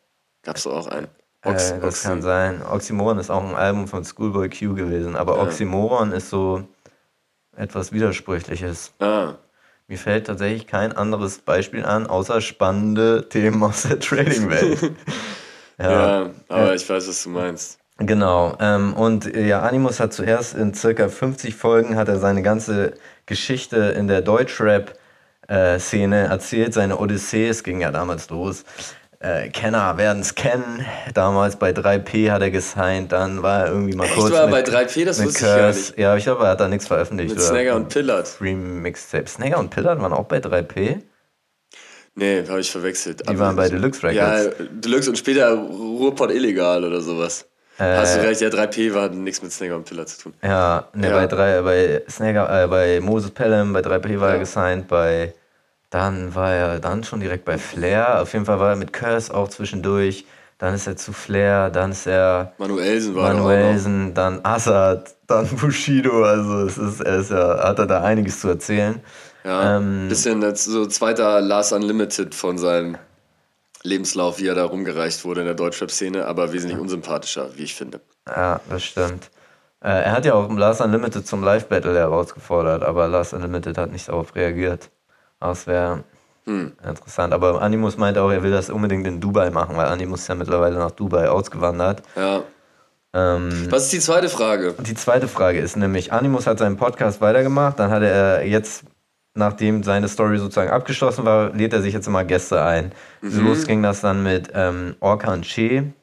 [0.43, 1.07] Gab es auch einen?
[1.43, 2.61] Ox äh, das Oxy kann sein.
[2.61, 5.43] Oxymoron ist auch ein Album von Schoolboy Q gewesen, aber ja.
[5.43, 6.63] Oxymoron ist so
[7.55, 8.93] etwas Widersprüchliches.
[8.99, 9.35] Ah.
[9.87, 14.91] Mir fällt tatsächlich kein anderes Beispiel an, außer spannende Themen aus der Trading-Welt.
[15.79, 17.79] Ja, aber ich weiß, was du meinst.
[17.97, 18.55] Genau.
[18.59, 22.93] Ähm, und äh, ja, Animus hat zuerst in circa 50 Folgen hat er seine ganze
[23.25, 27.47] Geschichte in der Deutschrap-Szene erzählt, seine Odyssee.
[27.47, 28.63] Es ging ja damals los.
[29.23, 30.85] Äh, Kenner werden es kennen.
[31.13, 34.33] Damals bei 3P hat er gesigned, dann war er irgendwie mal Echt, kurz.
[34.33, 35.05] war er mit, bei 3P?
[35.05, 35.79] Das wusste ich gar Curse.
[35.79, 35.97] nicht.
[35.97, 37.33] Ja, ich glaube, er hat da nichts veröffentlicht.
[37.33, 38.27] Mit Snagger und Pillard.
[38.27, 39.27] Stream Mixtape.
[39.27, 40.99] Snagger und Pillard waren auch bei 3P.
[42.15, 43.27] Nee, habe ich verwechselt.
[43.27, 44.55] Die waren bei Deluxe Ja, Records.
[44.71, 47.47] Deluxe und später Ruhrpott illegal oder sowas.
[47.79, 50.33] Äh, Hast du recht, ja, 3P war nichts mit Snagger und Pillard zu tun.
[50.43, 51.13] Ja, ne, Ja.
[51.15, 54.33] bei drei, bei Snagger, äh, bei Moses Pelham, bei 3P war Ja.
[54.35, 55.33] er gesigned, bei
[55.93, 58.21] dann war er dann schon direkt bei Flair.
[58.21, 60.25] Auf jeden Fall war er mit Curse auch zwischendurch.
[60.57, 63.33] Dann ist er zu Flair, dann ist er Manuelsen war.
[63.33, 66.23] Manuelsen, dann Assad, dann Bushido.
[66.23, 69.01] Also es ist, er ist ja, hat er da einiges zu erzählen.
[69.43, 72.97] Ja, Ähm, bisschen als so zweiter Last Unlimited von seinem
[73.83, 77.99] Lebenslauf, wie er da rumgereicht wurde in der Deutschrap-Szene, aber wesentlich unsympathischer, wie ich finde.
[78.27, 79.29] Ja, das stimmt.
[79.81, 84.07] Äh, er hat ja auch Last Unlimited zum Live-Battle herausgefordert, aber Last Unlimited hat nicht
[84.07, 84.89] darauf reagiert.
[85.49, 86.03] Das wäre
[86.45, 86.73] Hm.
[86.87, 87.33] interessant.
[87.33, 90.35] Aber Animus meinte auch, er will das unbedingt in Dubai machen, weil Animus ist ja
[90.35, 92.01] mittlerweile nach Dubai ausgewandert.
[92.17, 92.43] Ja.
[93.13, 94.73] Ähm, Was ist die zweite Frage?
[94.79, 98.83] die zweite Frage ist nämlich, Animus hat seinen Podcast weitergemacht, dann hat er jetzt,
[99.35, 102.91] nachdem seine Story sozusagen abgeschlossen war, lädt er sich jetzt immer Gäste ein.
[103.21, 105.93] Los ging das dann mit ähm, Orkan Che,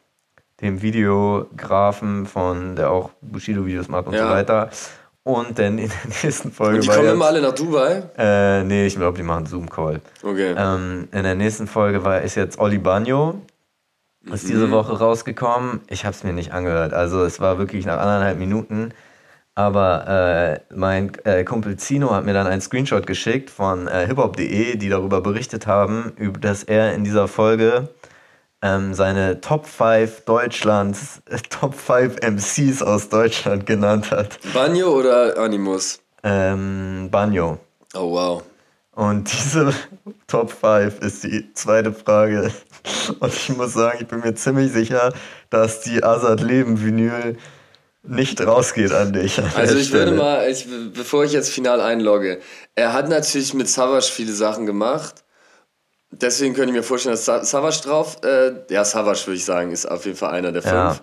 [0.62, 4.24] dem Videografen von, der auch Bushido-Videos macht und Ja.
[4.28, 4.70] so weiter.
[5.22, 8.02] Und dann in der nächsten Folge Und die kommen jetzt, immer alle nach Dubai?
[8.16, 10.00] äh, nee, ich glaube, die machen Zoom-Call.
[10.22, 10.54] Okay.
[10.56, 13.40] Ähm, in der nächsten Folge war, ist jetzt Oli Bagno.
[14.32, 14.72] Ist diese Mhm.
[14.72, 15.80] Woche rausgekommen.
[15.88, 16.92] Ich habe es mir nicht angehört.
[16.92, 18.92] Also es war wirklich nach anderthalb Minuten.
[19.54, 20.06] Aber
[20.70, 24.88] äh, mein äh, Kumpel Zino hat mir dann einen Screenshot geschickt von äh, hiphop.de, die
[24.88, 27.88] darüber berichtet haben, dass er in dieser Folge
[28.62, 34.38] ähm, seine Top 5 Deutschlands, äh, Top 5 MCs aus Deutschland genannt hat.
[34.52, 36.00] Banjo oder Animus?
[36.22, 37.58] Ähm, Bagno.
[37.94, 38.42] Oh wow.
[38.94, 39.72] Und diese
[40.26, 42.50] Top 5 ist die zweite Frage.
[43.20, 45.12] Und ich muss sagen, ich bin mir ziemlich sicher,
[45.48, 47.36] dass die Azad Leben Vinyl
[48.02, 49.38] nicht rausgeht an dich.
[49.38, 50.16] an Also ich würde Stelle.
[50.16, 52.40] mal, ich, bevor ich jetzt final einlogge,
[52.74, 55.24] er hat natürlich mit Savage viele Sachen gemacht.
[56.12, 59.70] Deswegen könnte ich mir vorstellen, dass Sa- Savage drauf, äh, ja, Savage würde ich sagen,
[59.70, 60.88] ist auf jeden Fall einer der Ja.
[60.90, 61.02] fünf.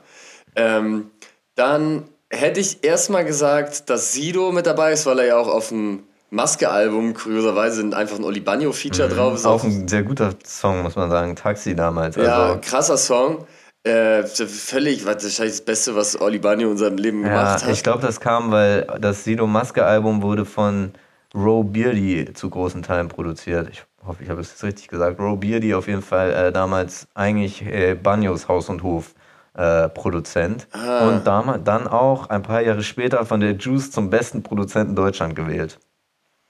[0.55, 1.11] Ähm,
[1.55, 5.69] dann hätte ich erstmal gesagt, dass Sido mit dabei ist, weil er ja auch auf
[5.69, 9.43] dem Maske-Album kurioserweise einfach ein Oli Bagno-Feature drauf ist.
[9.45, 9.49] Mhm.
[9.49, 11.35] Auch ein sehr guter Song, muss man sagen.
[11.37, 12.17] Taxi damals.
[12.17, 13.47] ja, Also, krasser Song.
[13.83, 17.71] Äh, völlig, was- wahrscheinlich das Beste, was Oli Bagno in seinem Leben ja, gemacht hat.
[17.71, 20.91] ich glaube, das kam, weil das Sido Maske Album wurde von
[21.33, 23.69] Ro Beardy zu großen Teilen produziert.
[23.71, 25.19] Ich hoffe, ich habe es jetzt richtig gesagt.
[25.19, 29.13] Ro Beardy auf jeden Fall äh, damals eigentlich äh, Banyos Haus und Hof.
[29.53, 31.07] Äh, Produzent Ah.
[31.07, 35.35] und damals, dann auch ein paar Jahre später von der Juice zum besten Produzenten Deutschland
[35.35, 35.79] gewählt.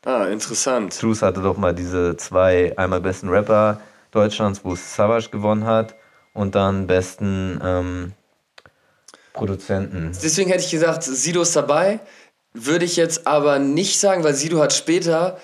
[0.04, 0.94] Ah, interessant.
[1.02, 3.80] Juice hatte doch mal diese zwei, einmal besten Rapper
[4.12, 5.96] Deutschlands, wo Savage gewonnen hat
[6.34, 8.12] und dann besten ähm,
[9.32, 10.12] Produzenten.
[10.22, 12.00] Deswegen hätte ich gesagt, Sido ist dabei.
[12.54, 15.38] Würde ich jetzt aber nicht sagen, weil Sido hat später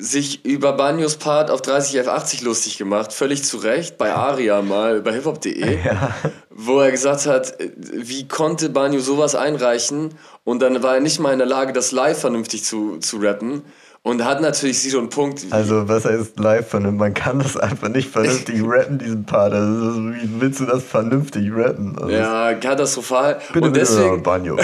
[0.00, 5.12] sich über Banyos Part auf 30F80 lustig gemacht, völlig zu Recht, bei Aria mal, bei
[5.12, 5.78] hiphop.de,
[6.50, 11.20] wo er gesagt hat, äh, wie konnte Banyo sowas einreichen und dann war er nicht
[11.20, 13.62] mal in der Lage, das live vernünftig zu, zu rappen
[14.02, 15.44] und hat natürlich Sido einen Punkt.
[15.50, 16.98] Also, was heißt live vernünftig?
[16.98, 19.52] Man kann das einfach nicht vernünftig rappen, diesen Part.
[19.52, 21.98] Also, wie willst du das vernünftig rappen?
[21.98, 23.40] Also, ja, katastrophal.
[23.52, 24.56] Bitte, und bitte, deswegen, Banjo.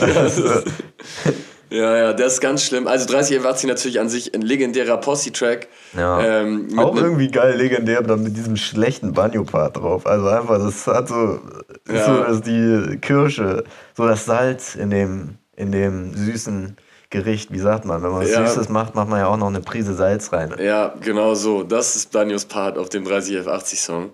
[0.00, 0.42] also,
[1.74, 2.86] Ja, ja, das ist ganz schlimm.
[2.86, 5.66] Also 30 F80 natürlich an sich ein legendärer Posse-Track.
[5.96, 6.20] Ja.
[6.22, 10.06] Ähm, auch irgendwie geil, legendär, aber dann mit diesem schlechten Banjo-Part drauf.
[10.06, 11.40] Also einfach, das hat so,
[11.86, 12.04] ist Ja.
[12.06, 13.64] so dass die Kirsche,
[13.96, 16.76] so das Salz in dem, in dem süßen
[17.10, 18.46] Gericht, wie sagt man, wenn man was Ja.
[18.46, 20.54] Süßes macht, macht man ja auch noch eine Prise Salz rein.
[20.58, 21.62] Ja, genau so.
[21.64, 24.10] Das ist Banyos Part auf dem 30F80-Song.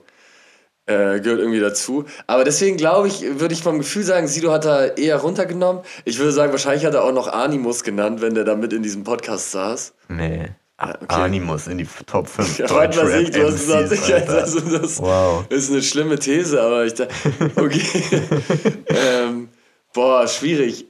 [0.87, 2.05] Äh, gehört irgendwie dazu.
[2.27, 5.83] Aber deswegen glaube ich, würde ich vom Gefühl sagen, Sido hat da eher runtergenommen.
[6.05, 8.83] Ich würde sagen, wahrscheinlich hat er auch noch Animus genannt, wenn der da mit in
[8.83, 9.95] diesem Podcast saß.
[10.09, 10.49] Nee.
[10.79, 11.05] Ah, okay.
[11.09, 14.99] Animus in die Top 5 Ja, warte mal, ich, du hast gesagt, ich, also das
[14.99, 15.45] Wow.
[15.51, 17.13] ist eine schlimme These, aber ich dachte,
[17.57, 17.83] okay.
[18.89, 19.51] ähm,
[19.93, 20.87] boah, schwierig.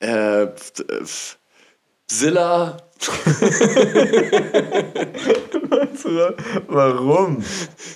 [0.00, 0.48] Äh,
[2.06, 2.76] Zilla,
[6.68, 7.42] Warum?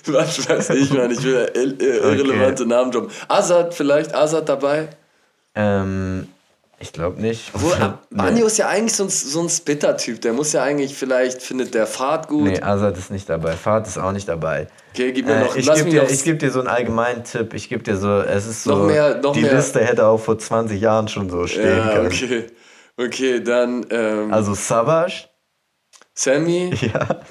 [0.07, 3.11] was weiß ich, Mann, ich will ir- ir- irrelevante Namen droppen.
[3.27, 4.89] Azad vielleicht, Azad dabei?
[5.55, 6.27] Ähm,
[6.79, 7.51] Ich glaube nicht.
[7.53, 7.73] Obwohl,
[8.11, 10.21] Banjo ist ja eigentlich so ein, so ein Spitter-Typ.
[10.21, 12.43] Der muss ja eigentlich, vielleicht findet der Fahrt gut.
[12.43, 13.53] Nee, Azad ist nicht dabei.
[13.53, 14.67] Fahrt ist auch nicht dabei.
[14.93, 16.67] Okay, gib mir noch, Äh, ich lass gebe dir, noch, ich geb dir so einen
[16.69, 17.53] allgemeinen Tipp.
[17.55, 20.19] Ich gebe dir so, es ist so, Noch mehr- noch die mehr- Liste hätte auch
[20.19, 22.07] vor 20 Jahren schon so stehen ja, können.
[22.07, 22.45] okay.
[22.97, 25.29] Okay, dann ähm, Also Savage,
[26.13, 27.05] Sammy, ja.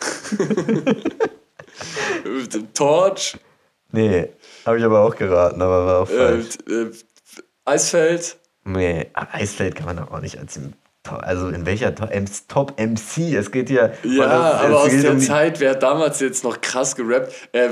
[2.74, 3.36] Torch,
[3.92, 4.30] Nee,
[4.64, 6.48] habe ich aber auch geraten, aber war auch äh, falsch.
[6.68, 6.86] äh,
[7.64, 8.36] Eisfeld.
[8.64, 10.58] Nee, Eisfeld kann man doch auch nicht als
[11.12, 13.34] also in welcher Top, MC?
[13.34, 13.90] Es geht ja.
[14.02, 17.32] Ja, es, aber aus der um Zeit, wer hat damals jetzt noch krass gerappt?
[17.52, 17.70] Äh,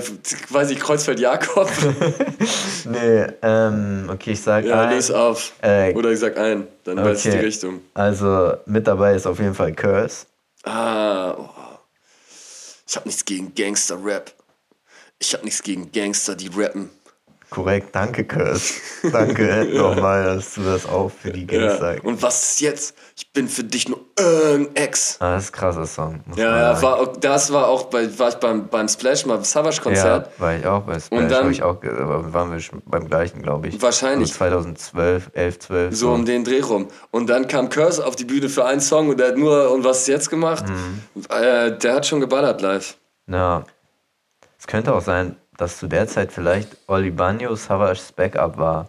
[0.49, 1.68] quasi Kreuzfeld Jakob.
[2.87, 4.90] Nee, ähm, okay, ich sag ja, ein.
[4.90, 5.53] löse auf.
[5.62, 7.47] Äh, Oder ich sag ein, dann weiß ich die okay.
[7.47, 7.81] Richtung.
[7.94, 10.27] Also mit dabei ist auf jeden Fall Curse.
[10.64, 11.49] Ah, oh.
[12.87, 14.33] ich hab nichts gegen Gangster-Rap.
[15.18, 16.90] Ich hab nichts gegen Gangster, die rappen.
[17.54, 18.74] Korrekt, danke Curse.
[19.12, 21.76] Danke nochmal, dass du das auch für die Gangs Ja.
[21.78, 22.04] sagst.
[22.04, 22.96] Und was ist jetzt?
[23.16, 25.18] Ich bin für dich nur irgendein Ex.
[25.20, 26.20] Ah, das ist ein krasser Song.
[26.34, 30.30] Ja, war, das war auch bei, war ich beim, beim Splash mal Savage-Konzert.
[30.36, 31.20] Ja, war ich auch bei Splash.
[31.22, 33.80] Und dann- ich auch, waren wir schon beim gleichen, glaube ich.
[33.80, 34.30] Wahrscheinlich.
[34.30, 35.94] So 2012, 11, 12.
[35.96, 36.88] So um den Dreh rum.
[37.12, 39.84] Und dann kam Curse auf die Bühne für einen Song und der hat nur, und
[39.84, 40.64] was ist jetzt gemacht?
[40.68, 41.22] Mhm.
[41.28, 42.96] Äh, der hat schon geballert live.
[43.28, 43.64] Ja.
[44.58, 48.88] Es könnte auch sein, dass zu der Zeit vielleicht Oli Banyo Savage's Backup war.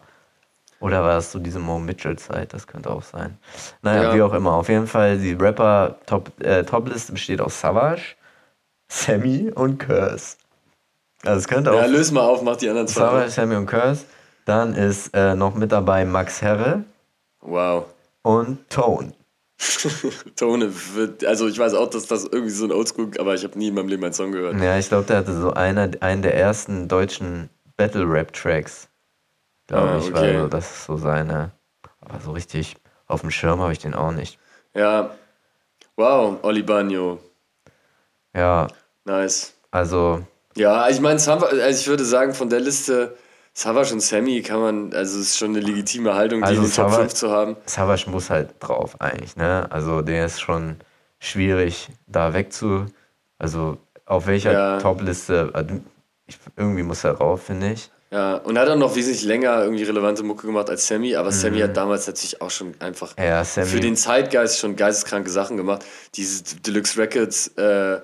[0.80, 2.54] Oder war das so diese Mo Mitchell-Zeit?
[2.54, 3.38] Das könnte auch sein.
[3.82, 4.14] Naja, Ja.
[4.16, 4.54] wie auch immer.
[4.54, 8.16] Auf jeden Fall, die Rapper-Top, äh, Top-Liste besteht aus Savage,
[8.88, 10.36] Sammy und Curse.
[11.24, 13.02] Also es könnte auch Ja, löse mal auf, mach die anderen zwei.
[13.02, 14.06] Savage, Sammy und Curse.
[14.46, 16.84] Dann ist äh, noch mit dabei Max Herre
[17.42, 17.86] Wow.
[18.22, 19.14] und Tone.
[20.36, 23.58] Tone wird, also ich weiß auch, dass das irgendwie so ein Oldschool, aber ich habe
[23.58, 24.60] nie in meinem Leben einen Song gehört.
[24.62, 28.90] Ja, ich glaube, der hatte so einer, einen der ersten deutschen Battle-Rap-Tracks.
[29.68, 30.14] Glaube Ah, ich, okay.
[30.14, 31.52] weil so, das ist so seine.
[32.02, 32.76] Aber so richtig
[33.08, 34.38] auf dem Schirm habe ich den auch nicht.
[34.74, 35.16] Ja.
[35.96, 37.20] Wow, Oli Bagno.
[38.36, 38.68] Ja,
[39.06, 39.54] Nice.
[39.72, 40.22] also,
[40.58, 43.16] Ja, ich meine, also ich würde sagen, von der Liste
[43.58, 46.68] Savage und Sammy kann man, also es ist schon eine legitime Haltung, die Also in
[46.68, 47.56] den Top Savage- 5 zu haben.
[47.66, 49.66] Savage muss halt drauf eigentlich, ne?
[49.72, 50.76] Also, der ist schon
[51.20, 52.86] schwierig, da wegzu.
[53.40, 54.78] Also, auf welcher Ja.
[54.80, 55.52] Top-Liste.
[55.54, 55.80] also,
[56.58, 57.90] irgendwie muss er rauf, finde ich.
[58.12, 61.60] Ja, und hat auch noch wesentlich länger irgendwie relevante Mucke gemacht als Sammy, aber Sammy
[61.60, 63.24] hat damals natürlich auch schon einfach Mhm.
[63.24, 65.84] Ja, für den Zeitgeist schon geisteskranke Sachen gemacht.
[66.16, 68.00] Diese Deluxe Records äh,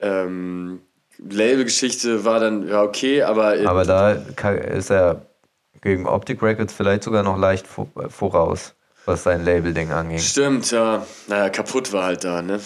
[0.00, 0.80] ähm,
[1.18, 5.22] Labelgeschichte war dann ja okay, aber, äh, aber da ist er
[5.80, 10.18] gegen Optic Records vielleicht sogar noch leicht vo- voraus, was sein Label-Ding anging.
[10.18, 11.06] stimmt, ja.
[11.28, 12.60] Naja, kaputt war halt da, ne?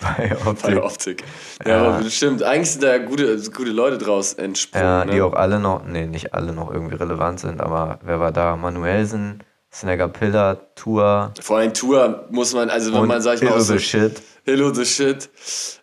[0.00, 0.70] Bei Bei Optic.
[0.74, 1.24] der Optik.
[1.66, 2.10] Ja, Ja.
[2.10, 2.42] stimmt.
[2.44, 4.84] Eigentlich sind da gute, gute Leute draus entsprungen.
[4.84, 5.10] Ja, ne?
[5.12, 8.54] die auch alle noch, nee, nicht alle noch irgendwie relevant sind, aber wer war da?
[8.56, 9.42] Manuelsen,
[9.78, 13.60] Snagger Pillar, Tour Vor allem Tour muss man, also wenn man, sag ich mal, Irre
[13.60, 14.20] so, Shit.
[14.44, 15.30] Hello the Shit,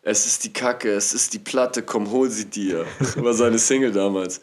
[0.02, 2.86] es ist die Kacke, es ist die Platte, komm, hol sie dir.
[3.16, 4.42] war seine Single damals.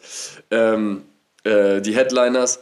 [0.49, 1.03] Ähm,
[1.43, 2.61] äh, die Headliners.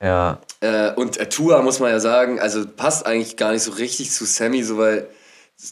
[0.00, 3.72] Ja, Äh, und äh, Tour muss man ja sagen, also passt eigentlich gar nicht so
[3.72, 5.08] richtig zu Sammy, so weil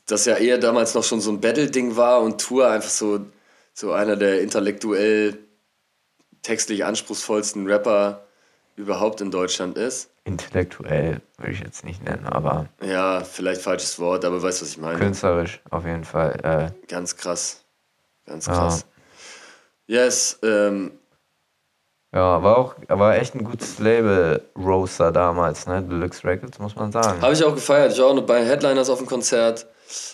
[0.06, 3.20] das ja eher damals noch schon so ein Battle-Ding war und Tour einfach so,
[3.72, 5.38] so einer der intellektuell
[6.42, 8.26] textlich anspruchsvollsten Rapper
[8.76, 10.10] überhaupt in Deutschland ist.
[10.30, 14.78] Intellektuell würde ich jetzt nicht nennen, aber Ja, vielleicht falsches Wort, aber weißt, was ich
[14.78, 14.98] meine.
[14.98, 16.72] künstlerisch auf jeden Fall.
[16.72, 17.64] Äh, Ganz krass.
[18.26, 18.52] Ganz Ja.
[18.54, 18.86] krass.
[19.86, 20.92] Yes, ähm,
[22.12, 25.82] ja, war auch, war echt ein gutes Label, Roaster damals, ne?
[25.82, 27.20] Deluxe Records, muss man sagen.
[27.22, 27.92] habe ich auch gefeiert.
[27.92, 29.66] Ich war auch noch bei Headliners auf dem Konzert.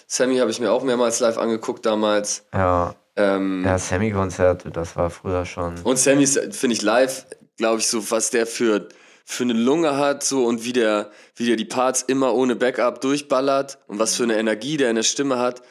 [0.06, 2.44] Sammy habe ich mir auch mehrmals live angeguckt damals.
[2.54, 5.78] Ja, Ähm, ja Semi-Konzerte, das war früher schon.
[5.84, 7.26] Und Sammy ist, finde ich, live,
[7.56, 8.88] glaube ich, so, was der für,
[9.28, 13.00] für eine Lunge hat, so und wie der, wie der die Parts immer ohne Backup
[13.00, 15.62] durchballert und was für eine Energie der in der Stimme hat,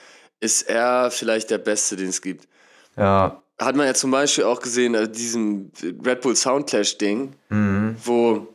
[0.42, 2.50] ist er vielleicht der Beste, den es gibt.
[2.98, 5.72] Ja, Hat man ja zum Beispiel auch gesehen, äh, diesem
[6.06, 7.96] Red Bull Soundclash-Ding, mhm.
[8.04, 8.48] wo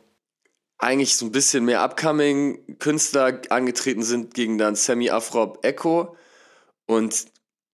[0.77, 6.15] eigentlich so ein bisschen mehr Upcoming-Künstler angetreten sind gegen dann Sammy Afrop Echo
[6.85, 7.25] und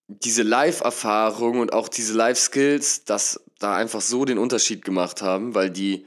[0.08, 5.70] diese Live-Erfahrung und auch diese Live-Skills, das da einfach so den Unterschied gemacht haben, weil
[5.70, 6.06] die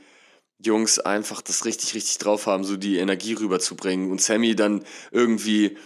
[0.63, 5.77] Jungs einfach das richtig, richtig drauf haben, so die Energie rüberzubringen und Sammy dann irgendwie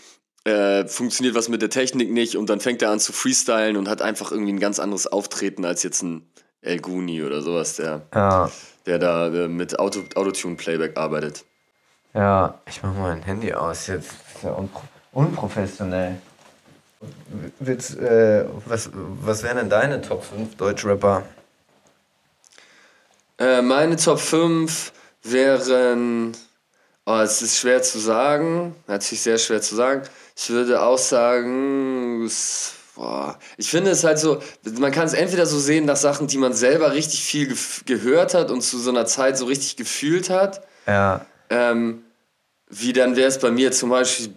[0.45, 3.89] äh, funktioniert was mit der Technik nicht und dann fängt er an zu freestylen und
[3.89, 6.29] hat einfach irgendwie ein ganz anderes Auftreten als jetzt ein
[6.61, 8.51] El Guni oder sowas, der ja,
[8.87, 11.45] der da äh, mit Auto, Autotune-Playback arbeitet.
[12.15, 14.13] ja, ich mach mal mein Handy aus jetzt.
[14.35, 14.83] Ist ja unpro
[15.13, 16.17] unprofessionell.
[17.61, 21.23] Willst, äh, was, was wären denn deine Top 5 Deutschrapper?
[23.39, 24.93] Äh, meine Top 5
[25.23, 26.35] wären
[27.07, 28.75] Oh, es ist schwer zu sagen.
[28.87, 30.03] Natürlich sehr schwer zu sagen.
[30.37, 34.41] Ich würde auch sagen, es, boah, ich finde es halt so,
[34.79, 38.33] man kann es entweder so sehen nach Sachen, die man selber richtig viel ge gehört
[38.33, 40.67] hat und zu so einer Zeit so richtig gefühlt hat.
[40.87, 41.27] Ja.
[41.51, 42.05] Ähm,
[42.71, 44.33] wie dann wäre es bei mir zum Beispiel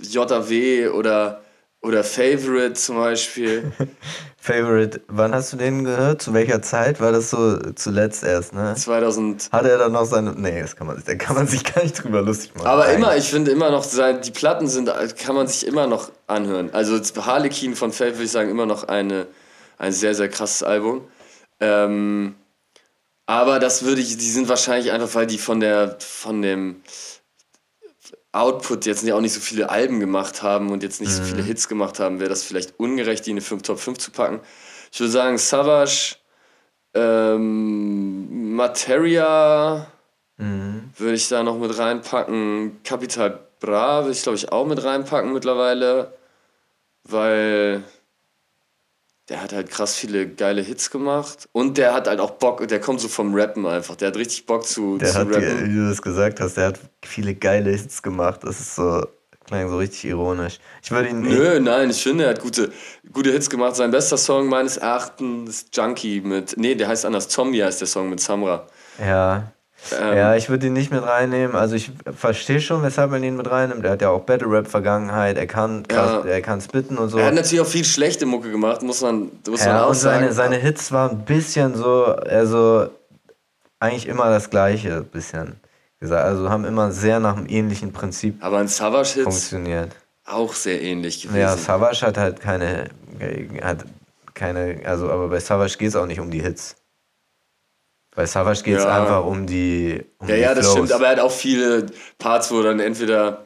[0.00, 1.42] JW oder,
[1.82, 3.72] oder Favorite zum Beispiel.
[4.46, 6.22] Favorite, wann hast du den gehört?
[6.22, 7.00] Zu welcher Zeit?
[7.00, 8.76] War das so zuletzt erst, ne?
[8.76, 9.48] 2000.
[9.50, 10.34] Hat er dann noch seine.
[10.34, 12.68] Nee, das kann man, da kann man sich gar nicht drüber lustig machen.
[12.68, 16.12] Aber immer, ich finde immer noch, sein, die Platten sind, kann man sich immer noch
[16.28, 16.70] anhören.
[16.72, 19.26] Also Harlequin von Favorite würde ich sagen, immer noch eine,
[19.78, 21.02] ein sehr, sehr krasses Album.
[21.58, 22.36] Ähm,
[23.26, 26.82] aber das würde ich, die sind wahrscheinlich einfach, weil die von der, von dem
[28.38, 31.68] Output jetzt auch nicht so viele Alben gemacht haben und jetzt nicht so viele Hits
[31.68, 34.40] gemacht haben, wäre das vielleicht ungerecht, die in eine Top 5 zu packen.
[34.92, 36.16] Ich würde sagen, Savage,
[36.94, 39.86] ähm, Materia
[40.98, 42.80] würde ich da noch mit reinpacken.
[42.84, 46.12] Capital Bra würde ich, glaube ich, auch mit reinpacken mittlerweile,
[47.04, 47.82] weil
[49.28, 52.80] der hat halt krass viele geile Hits gemacht und der hat halt auch Bock, der
[52.80, 55.64] kommt so vom Rappen einfach, der hat richtig Bock zu, Der zu hat, rappen.
[55.64, 58.40] wie du das gesagt hast, der hat viele geile Hits gemacht.
[58.44, 59.04] Das ist so,
[59.46, 60.58] klang so richtig ironisch.
[60.82, 61.22] Ich würde ihn.
[61.22, 62.70] Nö, nein, ich finde, er hat gute,
[63.12, 63.76] gute Hits gemacht.
[63.76, 67.88] Sein bester Song meines Erachtens ist Junkie mit, nee, der heißt anders, Zombie heißt der
[67.88, 68.66] Song mit Samra.
[69.00, 69.52] Ja.
[70.00, 71.54] Ähm, ja, ich würde ihn nicht mit reinnehmen.
[71.54, 73.84] Also ich verstehe schon, weshalb man ihn mit reinnimmt.
[73.84, 75.36] Der hat ja auch Battle Rap Vergangenheit.
[75.36, 76.30] Er kann krass, Ja.
[76.30, 77.18] er kann spitten und so.
[77.18, 79.94] Er hat natürlich auch viel schlechte Mucke gemacht, muss man, muss man Ja, auch und
[79.94, 80.50] seine, sagen.
[80.52, 82.88] seine Hits waren ein bisschen so, also
[83.78, 85.56] eigentlich immer das gleiche, bisschen
[86.00, 86.24] gesagt.
[86.24, 89.92] Also haben immer sehr nach einem ähnlichen Prinzip Aber ein Savage-Hits funktioniert.
[90.24, 91.38] auch sehr ähnlich gewesen.
[91.40, 92.86] Ja, Savage hat halt keine,
[93.62, 93.84] hat
[94.34, 96.76] keine, also aber bei Savage geht es auch nicht um die Hits.
[98.16, 99.02] Bei Savage geht es Ja.
[99.02, 100.72] einfach um die, um ja, die ja, das Flows.
[100.88, 101.86] stimmt, aber er hat auch viele
[102.18, 103.44] Parts, wo er dann entweder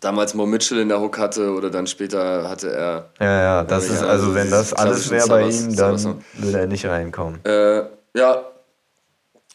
[0.00, 3.10] damals Mo Mitchell in der Hook hatte oder dann später hatte er.
[3.18, 6.86] Ja, ja, das ist, also wenn das alles wäre bei ihm, dann würde er nicht
[6.86, 7.44] reinkommen.
[7.44, 7.82] Äh,
[8.14, 8.44] ja.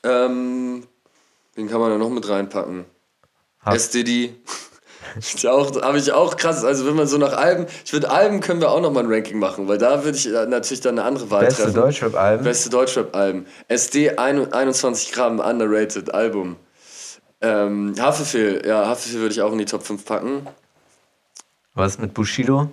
[0.04, 0.86] Ähm,
[1.56, 2.84] wen kann man da noch mit reinpacken?
[3.64, 4.36] Hab- SDD.
[5.48, 6.64] Auch, habe ich auch krass.
[6.64, 9.12] Also wenn man so nach Alben, ich würde Alben können wir auch noch mal ein
[9.12, 11.76] Ranking machen, weil da würde ich äh, natürlich dann eine andere Wahl Beste treffen.
[11.76, 12.44] Deutschrap-Alben?
[12.44, 13.46] Beste Deutschrap-Alben.
[13.68, 16.56] SD 21 Gramm underrated Album.
[17.42, 20.48] Ähm, Haftbefehl, ja, Haftbefehl würde ich auch in die Top 5 packen.
[21.74, 22.72] Was mit Bushido?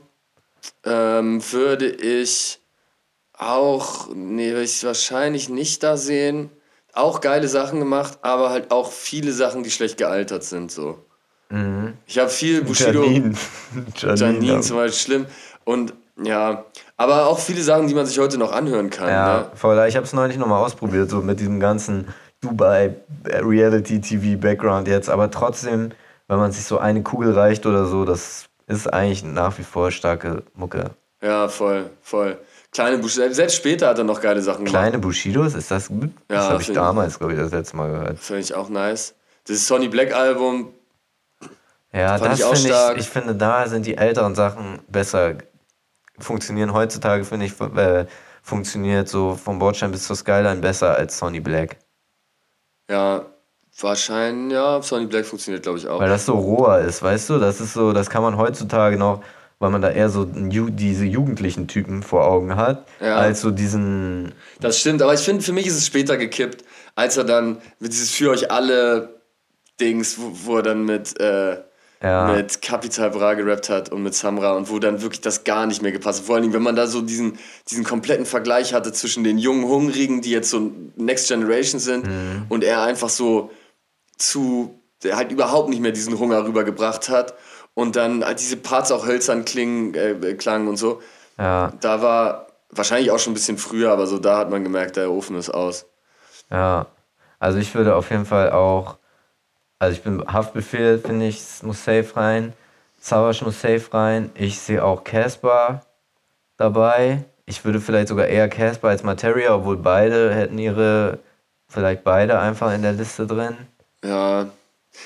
[0.85, 2.61] Ähm, würde ich
[3.33, 6.50] auch, nee, würde ich wahrscheinlich nicht da sehen.
[6.92, 11.05] Auch geile Sachen gemacht, aber halt auch viele Sachen, die schlecht gealtert sind, so.
[12.07, 13.35] Ich habe viel Bushido, Janine.
[13.97, 15.27] Janine zum Beispiel schlimm
[15.65, 16.65] und ja,
[16.97, 19.09] aber auch viele Sachen, die man sich heute noch anhören kann.
[19.09, 19.47] Ja, Ne?
[19.55, 19.85] voll.
[19.89, 22.09] Ich habe es neulich nochmal ausprobiert, so mit diesem ganzen
[22.41, 25.91] Dubai äh, Reality TV Background jetzt, aber trotzdem,
[26.29, 29.91] wenn man sich so eine Kugel reicht oder so, das ist eigentlich nach wie vor
[29.91, 30.91] starke Mucke.
[31.23, 32.39] Ja, voll, voll.
[32.73, 34.81] Kleine Bushido, selbst später hat er noch geile Sachen gemacht.
[34.81, 36.11] Kleine Bushidos, ist das gut?
[36.31, 38.19] Ja, das habe ich damals, glaube ich, das letzte Mal gehört.
[38.21, 39.15] Finde ich auch nice.
[39.49, 40.69] Das Sonny Black Album,
[41.92, 42.96] Ja, Fand das ich finde stark.
[42.96, 45.35] ich, ich finde, da sind die älteren Sachen besser.
[46.18, 48.07] Funktionieren heutzutage, finde ich, äh,
[48.42, 51.76] funktioniert so vom Bordstein bis zur Skyline besser als Sonny Black.
[52.90, 53.24] ja,
[53.81, 56.00] wahrscheinlich, ja, Sonny Black funktioniert, glaube ich, auch.
[56.00, 57.38] Weil das so roher ist, weißt du?
[57.38, 59.22] Das ist so, das kann man heutzutage noch,
[59.59, 63.16] weil man da eher so diese jugendlichen Typen vor Augen hat, Ja.
[63.16, 64.33] als so diesen.
[64.61, 67.92] Das stimmt, aber ich finde, für mich ist es später gekippt, als er dann mit
[67.92, 69.20] dieses Für euch alle
[69.81, 71.59] Dings, wo, wo er dann mit, äh,
[72.03, 72.33] Ja.
[72.33, 75.83] mit Capital Bra gerappt hat und mit Samra und wo dann wirklich das gar nicht
[75.83, 76.27] mehr gepasst hat.
[76.27, 79.65] Vor allen Dingen, wenn man da so diesen, diesen kompletten Vergleich hatte zwischen den jungen
[79.67, 82.47] Hungrigen, die jetzt so Next Generation sind, Mhm.
[82.49, 83.51] und er einfach so
[84.17, 87.35] zu, der halt überhaupt nicht mehr diesen Hunger rübergebracht hat
[87.75, 91.01] und dann halt diese Parts auch hölzern klingen, äh, klangen und so.
[91.39, 94.97] Ja, Da war wahrscheinlich auch schon ein bisschen früher, aber so da hat man gemerkt,
[94.97, 95.87] der Ofen ist aus.
[96.51, 96.87] ja.
[97.43, 98.99] Also ich würde auf jeden Fall auch.
[99.81, 102.53] Also ich bin Haftbefehl, finde ich, es muss safe rein.
[103.01, 104.31] Savage muss safe rein.
[104.35, 105.81] Ich sehe auch Casper
[106.59, 107.25] dabei.
[107.47, 111.19] Ich würde vielleicht sogar eher Casper als Materia, obwohl beide hätten ihre,
[111.66, 113.57] vielleicht beide einfach in der Liste drin.
[114.04, 114.50] Ja,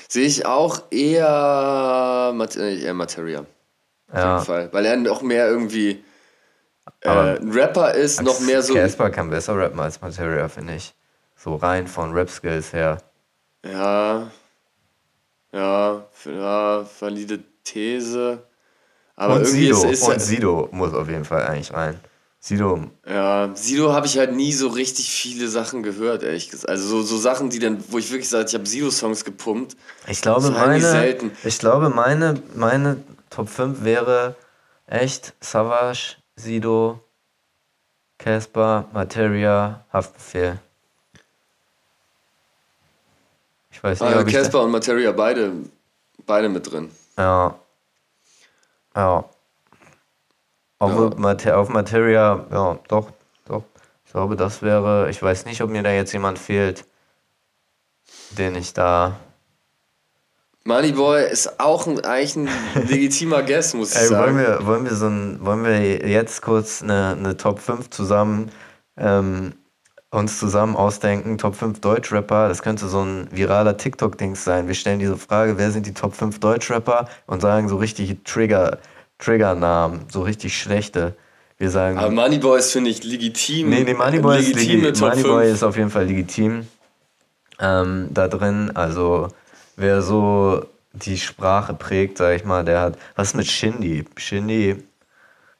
[0.09, 3.45] sehe ich auch eher, äh, eher Materia.
[4.11, 4.33] Auf Ja.
[4.35, 4.73] jeden Fall.
[4.73, 6.03] Weil er noch mehr irgendwie
[6.99, 8.73] äh, ein Rapper ist, noch mehr so.
[8.73, 10.93] Casper kann besser rappen als Materia, finde ich.
[11.37, 12.97] So rein von Rap-Skills her.
[13.65, 14.29] Ja,
[15.55, 18.43] ja, ja, valide These.
[19.15, 21.99] Aber und Sido, ist, ist und Sido muss auf jeden Fall eigentlich rein.
[22.39, 22.91] Sido.
[23.07, 26.69] Ja, Sido habe ich halt nie so richtig viele Sachen gehört, ehrlich gesagt.
[26.69, 29.75] Also so, so Sachen, die dann, wo ich wirklich sage, ich habe Sido-Songs gepumpt.
[30.07, 31.31] Ich glaube, meine, selten.
[31.43, 32.97] ich glaube, meine, meine
[33.31, 34.35] Top 5 wäre
[34.85, 36.99] echt Savage, Sido,
[38.19, 40.59] Casper, Materia, Haftbefehl.
[43.75, 45.51] Ich weiß nicht, ich Casper und Materia beide,
[46.25, 46.89] beide mit drin.
[47.17, 47.59] Ja.
[48.95, 49.25] Ja.
[50.79, 51.11] Auf, Ja.
[51.17, 53.11] Mate auf Materia, ja, doch,
[53.45, 53.63] doch.
[54.05, 56.85] Ich glaube, das wäre, ich weiß nicht, ob mir da jetzt jemand fehlt,
[58.37, 59.17] den ich da.
[60.63, 62.49] Moneyboy ist auch ein, eigentlich ein
[62.87, 64.37] legitimer Guest, muss ich Ey, wollen sagen.
[64.37, 68.51] wir, wollen wir so ein, wollen wir jetzt kurz eine, eine Top 5 zusammen,
[68.95, 69.53] ähm,
[70.15, 74.67] uns zusammen ausdenken, Top 5 Deutschrapper, das könnte so ein viraler TikTok-Dings sein.
[74.67, 78.79] Wir stellen diese Frage, wer sind die Top 5 Deutschrapper und sagen so richtige Trigger,
[79.19, 81.15] Triggernamen, so richtig schlechte.
[81.57, 83.69] Wir sagen, Aber Moneyboy ist, finde ich, legitim.
[83.69, 85.53] nee, nee, Moneyboy ist, legitime legi Top Moneyboy 5.
[85.55, 86.67] ist auf jeden Fall legitim
[87.59, 88.71] ähm, da drin.
[88.75, 89.29] Also
[89.77, 94.05] wer so die Sprache prägt, sag ich mal, der hat, was ist mit Shindy?
[94.17, 94.83] Shindy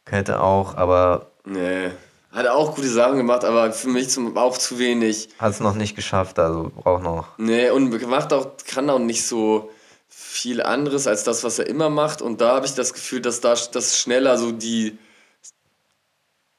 [0.06, 1.92] könnte auch, aber Nee.
[2.36, 5.30] Hat auch gute Sachen gemacht, aber für mich zum, auch zu wenig.
[5.40, 7.30] hat es noch nicht geschafft, also braucht noch.
[7.38, 9.72] Nee, und macht auch, kann auch nicht so
[10.10, 12.22] viel anderes als das, was er immer macht.
[12.22, 14.98] Und da habe ich das Gefühl, dass da das schneller so die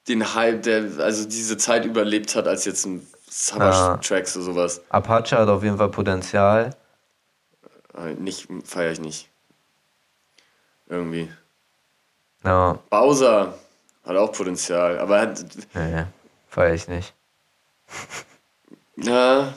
[0.08, 4.80] den Hype, der also diese Zeit überlebt hat, als jetzt ein Summer Tracks oder sowas.
[4.88, 6.74] Apache hat auf jeden Fall Potenzial.
[7.94, 9.28] Äh, Nicht, feiere ich nicht.
[10.88, 11.30] Irgendwie.
[12.44, 13.58] Ja, Bowser
[14.06, 15.44] hat auch Potenzial, aber hat,
[15.74, 16.04] nee,
[16.48, 17.12] feier ich nicht.
[18.96, 19.52] ja.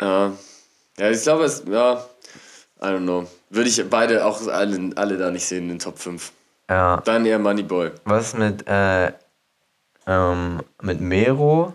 [0.00, 0.32] Ja.
[0.98, 2.04] Ja, ich glaube, es, ja,
[2.80, 3.26] I don't know.
[3.50, 6.32] Würde ich beide auch alle, alle da nicht sehen in den Top 5.
[6.68, 7.90] Ja, Dann eher Moneyboy.
[8.04, 9.12] was mit, äh,
[10.06, 11.74] ähm, mit Mero?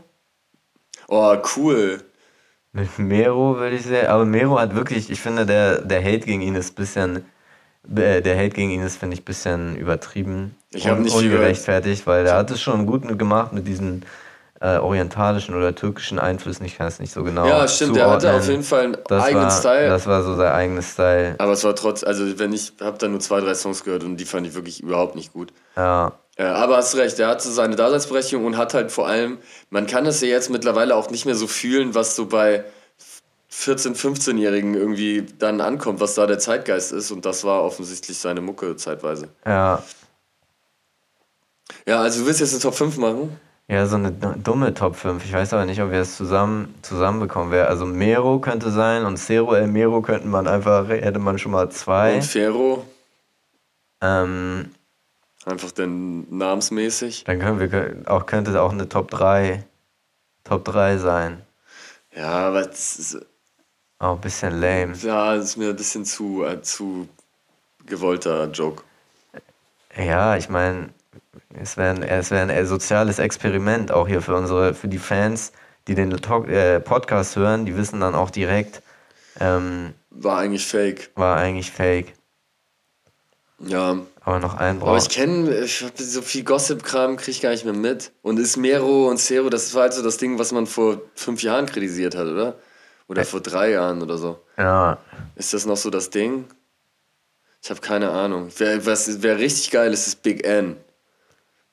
[1.08, 2.04] Oh, cool.
[2.74, 6.42] Mit Mero würde ich sagen, aber Mero hat wirklich, ich finde, der, der Hate gegen
[6.42, 7.26] ihn ist ein bisschen,
[7.84, 10.56] der Hate gegen ihn ist, finde ich, ein bisschen übertrieben.
[10.72, 14.06] Ich hab und nicht ungerechtfertigt, weil der hat es schon gut gemacht mit diesen
[14.60, 18.22] äh, orientalischen oder türkischen Einflüssen, ich kann es nicht so genau Ja, stimmt, der hatte
[18.22, 18.42] zuordnen.
[18.42, 19.88] auf jeden Fall einen das eigenen war, Style.
[19.90, 21.36] Das war so sein eigenes Style.
[21.38, 24.18] aber es war trotz, also wenn ich habe da nur zwei, drei Songs gehört und
[24.18, 25.54] die fand ich wirklich überhaupt nicht gut.
[25.76, 29.38] Ja, Äh, aber hast recht, er hatte seine Daseinsberechtigung und hat halt vor allem,
[29.70, 32.64] man kann es ja jetzt mittlerweile auch nicht mehr so fühlen, was so bei
[33.52, 38.42] 14-, 15-Jährigen irgendwie dann ankommt, was da der Zeitgeist ist und das war offensichtlich seine
[38.42, 39.30] Mucke zeitweise.
[39.46, 39.84] ja.
[41.86, 43.38] Ja, also du willst jetzt eine Top 5 machen?
[43.70, 45.24] Ja, so eine du- dumme Top 5.
[45.26, 47.68] Ich weiß aber nicht, ob wir es zusammen zusammenbekommen werden.
[47.70, 51.70] Also Mero könnte sein und Cero El Mero könnten man einfach, hätte man schon mal
[51.70, 52.16] zwei.
[52.16, 52.86] Und Fero,
[54.02, 54.72] Ähm,
[55.46, 57.24] einfach denn namensmäßig.
[57.26, 59.66] dann können wir auch, könnte auch eine Top 3,
[60.46, 61.42] Top 3 sein.
[62.16, 62.70] Ja, aber
[64.00, 64.94] ist, Auch ein bisschen lame.
[65.02, 67.08] ja, das ist mir ein bisschen zu, äh, zu
[67.86, 68.84] gewollter Joke.
[69.96, 70.90] Ja, ich meine,
[71.60, 75.52] es wäre ein, es wär ein soziales Experiment auch hier für unsere, für die Fans,
[75.88, 78.82] die den Talk, äh, Podcast hören, die wissen dann auch direkt,
[79.40, 81.12] ähm, War eigentlich fake.
[81.16, 82.14] war eigentlich fake.
[83.60, 85.12] Ja, Aber noch ein Aber ich braucht.
[85.16, 88.12] kenne, ich hab so viel Gossip-Kram kriege ich gar nicht mehr mit.
[88.22, 91.66] Und Ismero und Zero, das war halt so das Ding, was man vor fünf Jahren
[91.66, 92.60] kritisiert hat, oder?
[93.08, 94.40] Oder vor drei Jahren oder so.
[94.58, 94.98] Ja,
[95.36, 96.46] Ist das noch so das Ding?
[97.64, 98.50] Ich habe keine Ahnung.
[98.58, 100.78] Wer, was, wer richtig geil ist, ist Big N.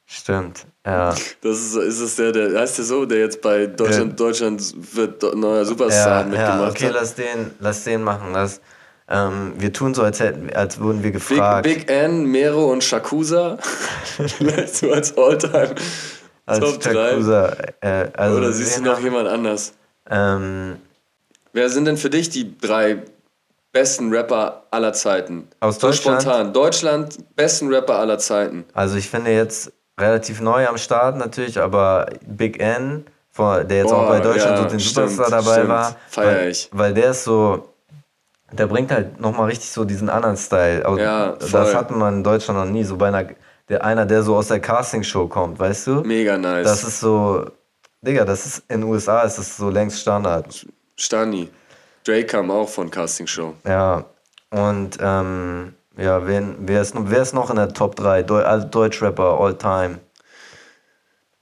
[0.06, 0.66] stimmt.
[0.86, 1.10] Ja.
[1.40, 4.62] Das ist, ist es der, der, heißt der so, der jetzt bei Deutschland, Deutschland
[4.96, 6.94] wird neuer Superstar Ja, mitgemacht ja, okay, hat?
[6.94, 8.32] lass den, lass den machen.
[8.32, 8.60] Lass,
[9.08, 11.64] ähm, wir tun so, als, hätten, als wurden wir Big, gefragt.
[11.64, 13.58] Big N, Mero und Shakusa.
[14.38, 15.74] Vielleicht so als Alltime
[16.46, 16.92] als Top 3.
[16.92, 19.72] Yakuza, äh, also Oder siehst du noch jemand anders?
[20.10, 20.76] Ähm,
[21.54, 23.02] Wer sind denn für dich die drei
[23.72, 25.46] besten Rapper aller Zeiten?
[25.60, 26.20] Aus So Deutschland?
[26.22, 26.52] spontan.
[26.52, 28.64] Deutschland, besten Rapper aller Zeiten.
[28.74, 33.06] also ich finde jetzt relativ neu am Start natürlich, aber Big N,
[33.38, 35.68] der jetzt Boah, auch bei Deutschland ja, so den stimmt, Superstar dabei stimmt.
[35.68, 36.68] war, Feier weil, ich.
[36.72, 37.68] weil der ist so,
[38.50, 40.84] der bringt halt nochmal richtig so diesen anderen Style.
[40.84, 41.74] Also Ja, das voll.
[41.74, 43.26] hatte man in Deutschland noch nie, so bei einer,
[43.68, 45.94] der, einer, der so aus der Castingshow kommt, weißt du?
[46.02, 46.64] Mega nice.
[46.66, 47.46] Das ist so,
[48.02, 50.66] Digga, das ist in den USA ist das so längst Standard.
[50.96, 51.48] Stani.
[52.04, 53.54] Drake kam auch von Casting Show.
[53.66, 54.04] Ja,
[54.50, 58.22] und ähm, ja, wen, wer, ist, noch- wer ist noch in der Top 3?
[58.22, 60.00] Deu also Deutschrapper all time.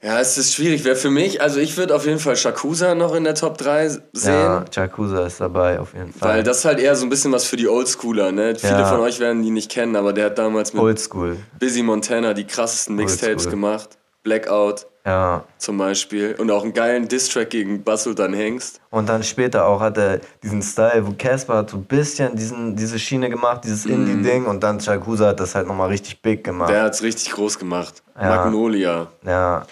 [0.04, 0.84] Ja, es ist schwierig.
[0.84, 3.88] Wäre für mich, also ich würde auf jeden Fall Shakusa noch in der Top 3
[3.88, 4.02] sehen.
[4.24, 6.28] Ja, Yakuza ist dabei, auf jeden Fall.
[6.38, 8.56] Weil das ist halt eher so ein bisschen was für die Oldschooler, ne?
[8.56, 8.84] Viele Ja.
[8.86, 11.36] von euch werden ihn nicht kennen, aber der hat damals mit Oldschool.
[11.60, 13.90] Busy Montana die krassesten Mixtapes gemacht.
[14.24, 15.42] Blackout Ja.
[15.58, 16.36] zum Beispiel.
[16.38, 18.80] Und auch einen geilen Distrack gegen Basso dann Hengst.
[18.90, 22.76] Und dann später auch hat er diesen Style, wo Casper hat so ein bisschen diesen,
[22.76, 26.70] diese Schiene gemacht, dieses Indie-Ding und dann Yakuza hat das halt nochmal richtig big gemacht.
[26.70, 28.02] Der hat's richtig groß gemacht.
[28.20, 28.36] Ja.
[28.36, 29.08] Magnolia.
[29.26, 29.66] Ja,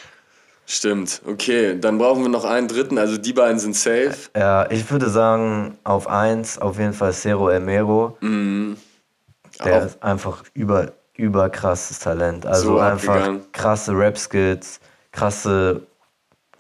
[0.66, 1.20] Stimmt.
[1.26, 2.97] Okay, dann brauchen wir noch einen dritten.
[2.97, 4.14] Also die beiden sind safe.
[4.37, 8.16] ja, ich würde sagen, auf 1 auf jeden Fall Cero Elmero.
[9.64, 12.47] Der Auch- ist einfach über, über krasses Talent.
[12.47, 13.43] Also So einfach abgegangen.
[13.53, 14.78] krasse Rap-Skills,
[15.12, 15.82] krasse,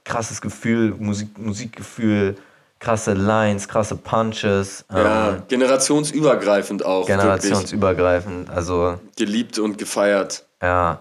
[0.04, 2.36] krasses Gefühl, Musik, Musikgefühl,
[2.78, 4.84] krasse Lines, krasse Punches.
[4.92, 7.08] Ja, ähm, generationsübergreifend auch.
[7.08, 7.18] Wirklich.
[7.18, 8.50] generationsübergreifend.
[8.50, 10.44] Also, Geliebt und gefeiert.
[10.62, 11.00] ja,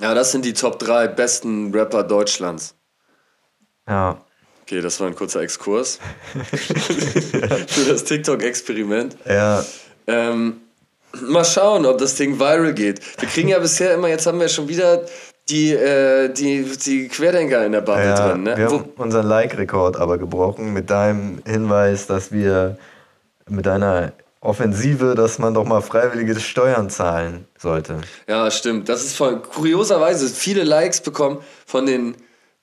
[0.00, 2.74] Ja, das sind die Top 3 besten Rapper Deutschlands.
[3.88, 4.18] ja.
[4.62, 5.98] Okay, das war ein kurzer Exkurs
[6.54, 9.16] für das TikTok-Experiment.
[9.24, 9.64] Ja,
[10.06, 10.60] Ähm,
[11.22, 13.00] mal schauen, ob das Ding viral geht.
[13.18, 15.06] Wir kriegen ja bisher immer, jetzt haben wir schon wieder
[15.50, 18.42] die, äh, die, die Querdenker in der Bubble ja drin.
[18.42, 18.56] Ne?
[18.56, 22.76] wir Wo, haben unseren Like-Rekord aber gebrochen mit deinem Hinweis, dass wir
[23.48, 28.00] mit deiner Offensive, dass man doch mal freiwillige Steuern zahlen sollte.
[28.28, 28.88] ja, stimmt.
[28.88, 31.38] Das ist voll, kurioserweise viele Likes bekommen.
[31.66, 32.14] Von den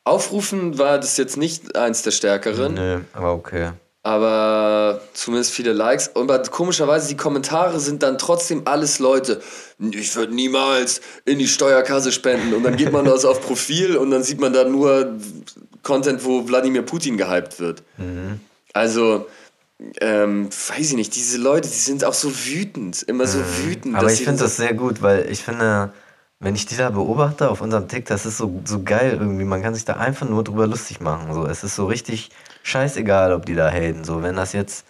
[0.06, 2.76] Aufrufen war das jetzt nicht eins der stärkeren.
[2.76, 3.72] Nö, aber okay.
[4.06, 6.10] Aber zumindest viele Likes.
[6.10, 9.42] Und komischerweise, die Kommentare sind dann trotzdem alles Leute,
[9.80, 12.54] ich würde niemals in die Steuerkasse spenden.
[12.54, 15.16] Und dann geht man das auf Profil und dann sieht man da nur
[15.82, 17.82] Content, wo Wladimir Putin gehypt wird.
[18.74, 19.26] Also,
[20.02, 23.96] ähm, weiß ich nicht, diese Leute, die sind auch so wütend, immer so wütend.
[23.96, 25.92] Aber ich finde das sehr gut, weil ich finde,
[26.46, 29.46] wenn ich die da beobachte auf unserem Tick, das ist so, so geil irgendwie.
[29.46, 31.34] Man kann sich da einfach nur drüber lustig machen.
[31.34, 31.48] So.
[31.48, 32.30] Es ist so richtig
[32.62, 34.04] scheißegal, ob die da haten.
[34.04, 34.86] So, wenn das jetzt,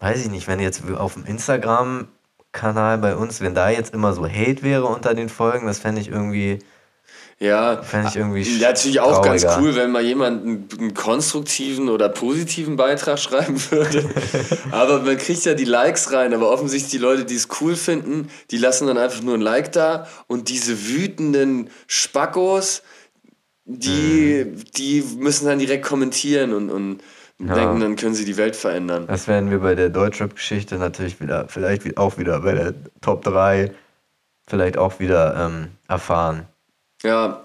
[0.00, 4.28] weiß ich nicht, wenn jetzt auf dem Instagram-Kanal bei uns, wenn da jetzt immer so
[4.28, 6.58] Hate wäre unter den Folgen, das fände ich irgendwie,
[7.40, 9.60] Ja, fände ich irgendwie Ja, natürlich auch ganz trauriger.
[9.60, 14.08] cool, wenn mal jemand einen, einen konstruktiven oder positiven Beitrag schreiben würde.
[14.70, 18.28] aber man kriegt ja die Likes rein, aber offensichtlich die Leute, die es cool finden,
[18.50, 22.82] die lassen dann einfach nur ein Like da und diese wütenden Spackos,
[23.64, 24.64] die, Mhm.
[24.76, 27.00] die müssen dann direkt kommentieren und, und
[27.38, 29.06] denken, dann können sie die Welt verändern.
[29.08, 33.72] Das werden wir bei der Deutschrap-Geschichte natürlich wieder, vielleicht auch wieder bei der Top 3
[34.46, 36.46] vielleicht auch wieder ähm, erfahren.
[37.04, 37.44] Ja,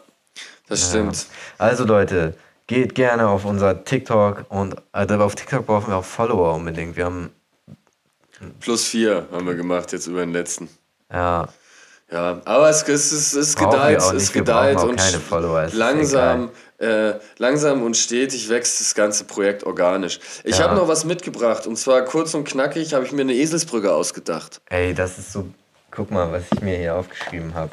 [0.68, 1.28] das stimmt.
[1.58, 2.34] Also Leute,
[2.68, 6.96] geht gerne auf unser TikTok und also auf TikTok brauchen wir auch Follower unbedingt.
[6.96, 7.32] Wir haben
[8.62, 10.70] Plus vier haben wir gemacht jetzt über den letzten.
[11.12, 11.50] ja
[12.12, 18.48] Ja, aber es, es, es, es gedeiht, es gedeiht und langsam, äh, langsam und stetig
[18.48, 20.20] wächst das ganze Projekt organisch.
[20.46, 20.66] Ich Ja.
[20.66, 24.62] habe noch was mitgebracht und zwar kurz und knackig habe ich mir eine Eselsbrücke ausgedacht.
[24.70, 25.46] ey, das ist so.
[25.92, 27.72] Guck mal, was ich mir hier aufgeschrieben habe.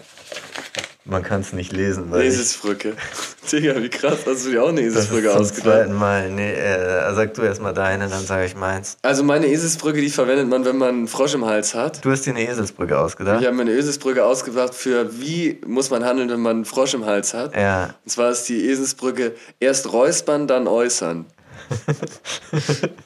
[1.08, 2.94] Man kann es nicht lesen, weil ich Eselsbrücke.
[3.52, 5.64] Digga, wie krass, hast du dir auch eine das ist Eselsbrücke zum ausgedacht?
[5.64, 6.30] zweiten Mal.
[6.30, 8.96] Nee, äh, sag du erstmal deine, dann sage ich meins.
[9.02, 12.04] Also meine Eselsbrücke, die verwendet man, wenn man einen Frosch im Hals hat.
[12.04, 13.40] Du hast dir eine Eselsbrücke ausgedacht?
[13.40, 16.94] Ich habe mir eine Eselsbrücke ausgedacht für wie muss man handeln, wenn man einen Frosch
[16.94, 17.54] im Hals hat.
[17.54, 17.94] Ja.
[18.04, 21.26] Und zwar ist die Eselsbrücke erst räuspern, dann äußern.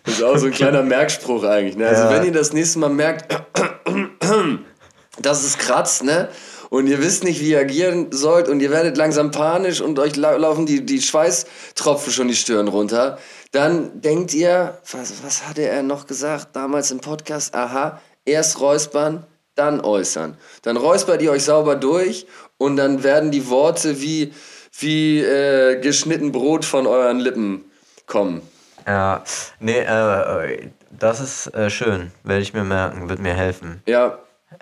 [0.04, 1.76] Das ist auch so ein kleiner Merkspruch eigentlich.
[1.76, 1.86] Ne?
[1.86, 2.10] Also Ja.
[2.10, 3.30] wenn ihr das nächste Mal merkt,
[5.22, 6.28] dass es kratzt, ne?
[6.70, 10.14] Und ihr wisst nicht, wie ihr agieren sollt und ihr werdet langsam panisch und euch
[10.14, 13.18] lau laufen die, die Schweißtropfen schon die Stirn runter,
[13.50, 17.56] dann denkt ihr, was, was hatte er noch gesagt damals im Podcast?
[17.56, 20.36] Aha, erst räuspern, dann äußern.
[20.62, 24.32] Dann räuspert ihr euch sauber durch und dann werden die Worte wie,
[24.78, 27.64] wie äh, geschnitten Brot von euren Lippen
[28.06, 28.42] kommen.
[28.86, 29.24] Ja.
[29.58, 32.12] Nee, äh, das ist äh, schön.
[32.22, 33.82] Werde ich mir merken, wird mir helfen.
[33.86, 34.20] Ja,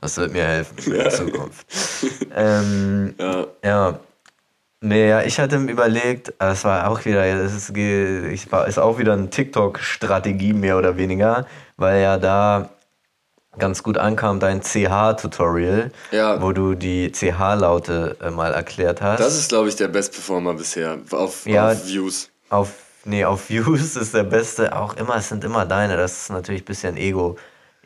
[0.00, 1.66] Das wird mir helfen für die Zukunft.
[2.34, 3.46] ähm, ja.
[3.64, 4.00] ja.
[4.82, 8.66] Nee, ja, ich hatte mir überlegt, das war auch wieder, das ist, ge- ich war,
[8.66, 12.70] ist auch wieder eine TikTok-Strategie mehr oder weniger, weil ja da
[13.58, 16.40] ganz gut ankam dein CH-Tutorial, Ja.
[16.40, 19.20] wo du die CH-Laute äh, mal erklärt hast.
[19.20, 21.72] Das ist, glaube ich, der Best Performer bisher auf, Ja.
[21.72, 22.30] auf Views.
[22.48, 22.72] Auf,
[23.04, 26.62] nee, auf Views ist der beste, auch immer, es sind immer deine, das ist natürlich
[26.62, 27.36] ein bisschen Ego,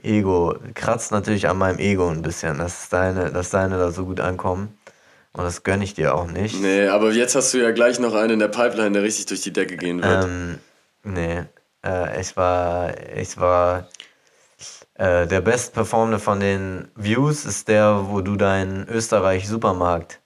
[0.04, 4.20] Ego, kratzt natürlich an meinem Ego ein bisschen, dass deine, dass deine da so gut
[4.20, 4.76] ankommen.
[5.32, 6.60] Und das gönne ich dir auch nicht.
[6.60, 9.40] Nee, aber jetzt hast du ja gleich noch einen in der Pipeline, der richtig durch
[9.40, 10.24] die Decke gehen wird.
[10.24, 10.58] Ähm,
[11.02, 11.42] nee,
[11.84, 13.88] äh, ich war, ich war,
[14.94, 20.20] äh, der bestperformende von den Views ist der, wo du deinen Österreich-Supermarkt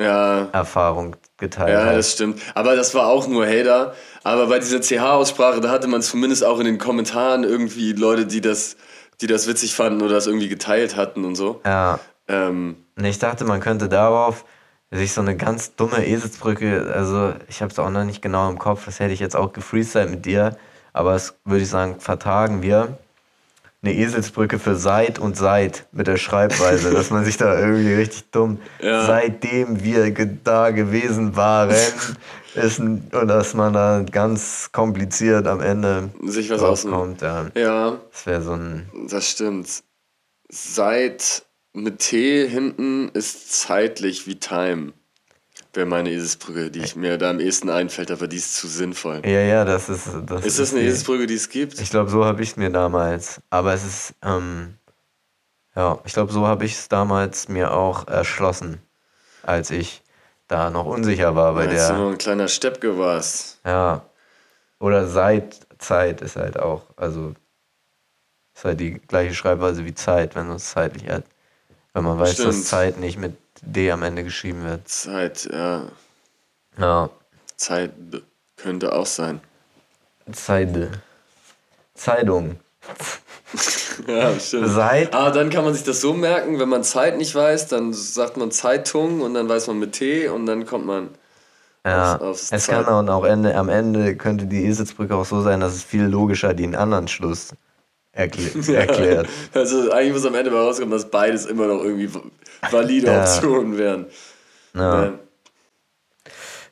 [0.00, 0.48] Ja.
[0.52, 1.96] Erfahrung geteilt Ja, hat.
[1.96, 2.40] das stimmt.
[2.54, 3.94] Aber das war auch nur Hater.
[4.22, 8.40] Aber bei dieser CH-Aussprache, da hatte man zumindest auch in den Kommentaren irgendwie Leute, die
[8.40, 8.76] das,
[9.20, 11.60] die das witzig fanden oder das irgendwie geteilt hatten und so.
[11.64, 11.98] Ja.
[12.28, 14.44] Ähm, Und ich dachte, man könnte darauf
[14.90, 18.58] sich so eine ganz dumme Eselsbrücke, also ich habe es auch noch nicht genau im
[18.58, 20.56] Kopf, das hätte ich jetzt auch gefreestylt mit dir,
[20.92, 22.96] aber das würde ich sagen, vertagen wir.
[23.80, 28.30] Eine Eselsbrücke für seit und seit mit der Schreibweise, dass man sich da irgendwie richtig
[28.32, 29.06] dumm, Ja.
[29.06, 31.76] seitdem wir ge da gewesen waren,
[32.58, 32.80] ist
[33.12, 36.94] dass man da ganz kompliziert am Ende sich was ausmacht.
[36.94, 37.22] rauskommt.
[37.22, 37.46] Ja.
[37.54, 39.82] Ja, Das wäre so ein, das stimmt.
[40.50, 44.92] Seit mit T hinten ist zeitlich wie Time.
[45.74, 49.20] Wäre meine Eselsbrücke, die ich mir da am ehesten einfällt, aber die ist zu sinnvoll.
[49.24, 51.78] ja, ja, das ist, das Ist das eine die- Eselsbrücke, die es gibt?
[51.80, 53.40] Ich glaube, so habe ich es mir damals.
[53.50, 54.74] Aber es ist, ähm,
[55.76, 58.80] ja, ich glaube, so habe ich es damals mir auch erschlossen,
[59.42, 60.02] als ich
[60.48, 61.92] da noch unsicher war bei du der.
[61.92, 63.60] noch ein kleiner Steppke warst.
[63.64, 64.02] Ja.
[64.80, 67.34] Oder seit Zeit ist halt auch, also
[68.54, 71.24] ist halt die gleiche Schreibweise wie Zeit, wenn man es zeitlich hat.
[71.92, 72.66] Wenn man weiß, dass Stimmt.
[72.66, 74.88] Zeit nicht mit D am Ende geschrieben wird.
[74.88, 75.84] Zeit, ja.
[76.76, 77.10] Ja.
[77.56, 77.92] Zeit
[78.56, 79.40] könnte auch sein.
[80.32, 81.02] Zeide.
[81.94, 82.58] Zeitung.
[84.06, 84.68] Ja, stimmt.
[84.68, 85.14] Seit.
[85.14, 88.36] Aber dann kann man sich das so merken, wenn man Zeit nicht weiß, dann sagt
[88.36, 91.08] man Zeitung und dann weiß man mit T und dann kommt man.
[91.86, 95.24] Ja, aufs- aufs es Zeit- kann auch, auch Ende, am Ende könnte die Eselsbrücke auch
[95.24, 97.50] so sein, dass es viel logischer den anderen Schluss
[98.12, 99.26] erklä erklärt.
[99.54, 102.10] Also eigentlich muss am Ende mal rauskommen, dass beides immer noch irgendwie
[102.70, 103.20] valide Ja.
[103.22, 104.06] Optionen wären.
[104.74, 105.04] Ja.
[105.04, 105.12] Ja.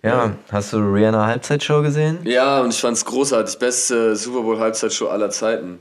[0.02, 2.18] ja, hast du Rihanna Halbzeitshow gesehen?
[2.24, 3.58] Ja, und ich fand's großartig.
[3.58, 5.80] Beste Super Bowl Halbzeitshow aller Zeiten.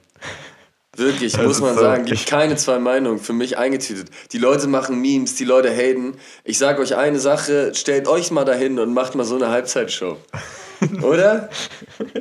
[0.98, 4.10] Wirklich, Das muss man so- sagen, gibt keine zwei Meinungen, für mich eingetütet.
[4.32, 6.14] Die Leute machen Memes, die Leute haten.
[6.44, 10.18] Ich sag euch eine Sache, stellt euch mal dahin und macht mal so eine Halbzeitshow.
[11.02, 11.50] Oder?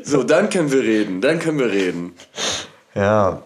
[0.02, 2.14] So, dann können wir reden, dann können wir reden.
[2.94, 3.42] Ja,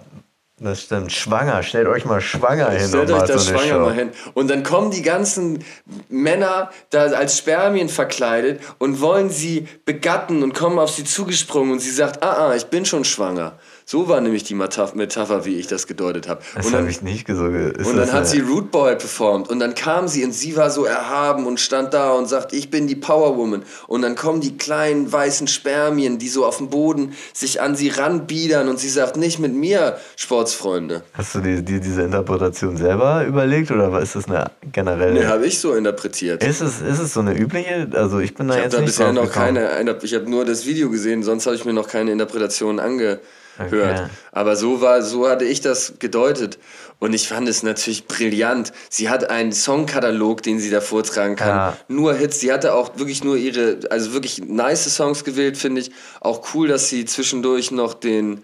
[0.60, 1.12] das stimmt.
[1.12, 3.78] Schwanger, stellt euch mal schwanger hin Stellt und euch macht das so schwanger Show.
[3.80, 4.10] mal hin.
[4.34, 5.64] Und dann kommen die ganzen
[6.08, 11.78] Männer da als Spermien verkleidet und wollen sie begatten und kommen auf sie zugesprungen und
[11.78, 13.58] sie sagt, ah, ah, ich bin schon schwanger.
[13.90, 16.42] So war nämlich die Metaph- Metapher, wie ich das gedeutet habe.
[16.54, 19.60] Das Und dann, habe ich nicht so und dann hat sie Root Boy performt und
[19.60, 22.86] dann kam sie und sie war so erhaben und stand da und sagt, ich bin
[22.86, 23.62] die Power Woman.
[23.86, 27.88] Und dann kommen die kleinen weißen Spermien, die so auf dem Boden sich an sie
[27.88, 31.02] ranbiedern und sie sagt, nicht mit mir, Sportsfreunde.
[31.14, 35.14] Hast du dir die, diese Interpretation selber überlegt oder ist das eine generelle?
[35.20, 36.44] Nee, habe ich so interpretiert.
[36.44, 37.88] ist, es, ist es so eine übliche?
[37.94, 39.46] Also ich bin da Ich jetzt da nicht bisher noch gekommen.
[39.56, 42.80] keine, eine- ich habe nur das Video gesehen, sonst habe ich mir noch keine Interpretation
[42.80, 43.20] angehört.
[43.58, 44.06] Okay.
[44.32, 46.58] Aber so war, so hatte ich das gedeutet.
[47.00, 48.72] Und ich fand es natürlich brillant.
[48.90, 51.48] Sie hat einen Songkatalog, den sie da vortragen kann.
[51.48, 51.76] Ja.
[51.86, 52.40] Nur Hits.
[52.40, 55.92] Sie hatte auch wirklich nur ihre, also wirklich nice Songs gewählt, finde ich.
[56.20, 58.42] Auch cool, dass sie zwischendurch noch den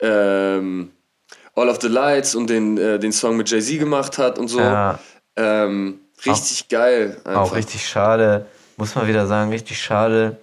[0.00, 0.90] ähm,
[1.56, 4.60] All of the Lights und den, äh, den Song mit Jay-Z gemacht hat und so.
[4.60, 4.98] Ja.
[5.36, 7.16] Ähm, richtig geil.
[7.24, 7.40] Einfach.
[7.40, 8.46] Auch richtig schade,
[8.76, 10.36] muss man wieder sagen, richtig schade,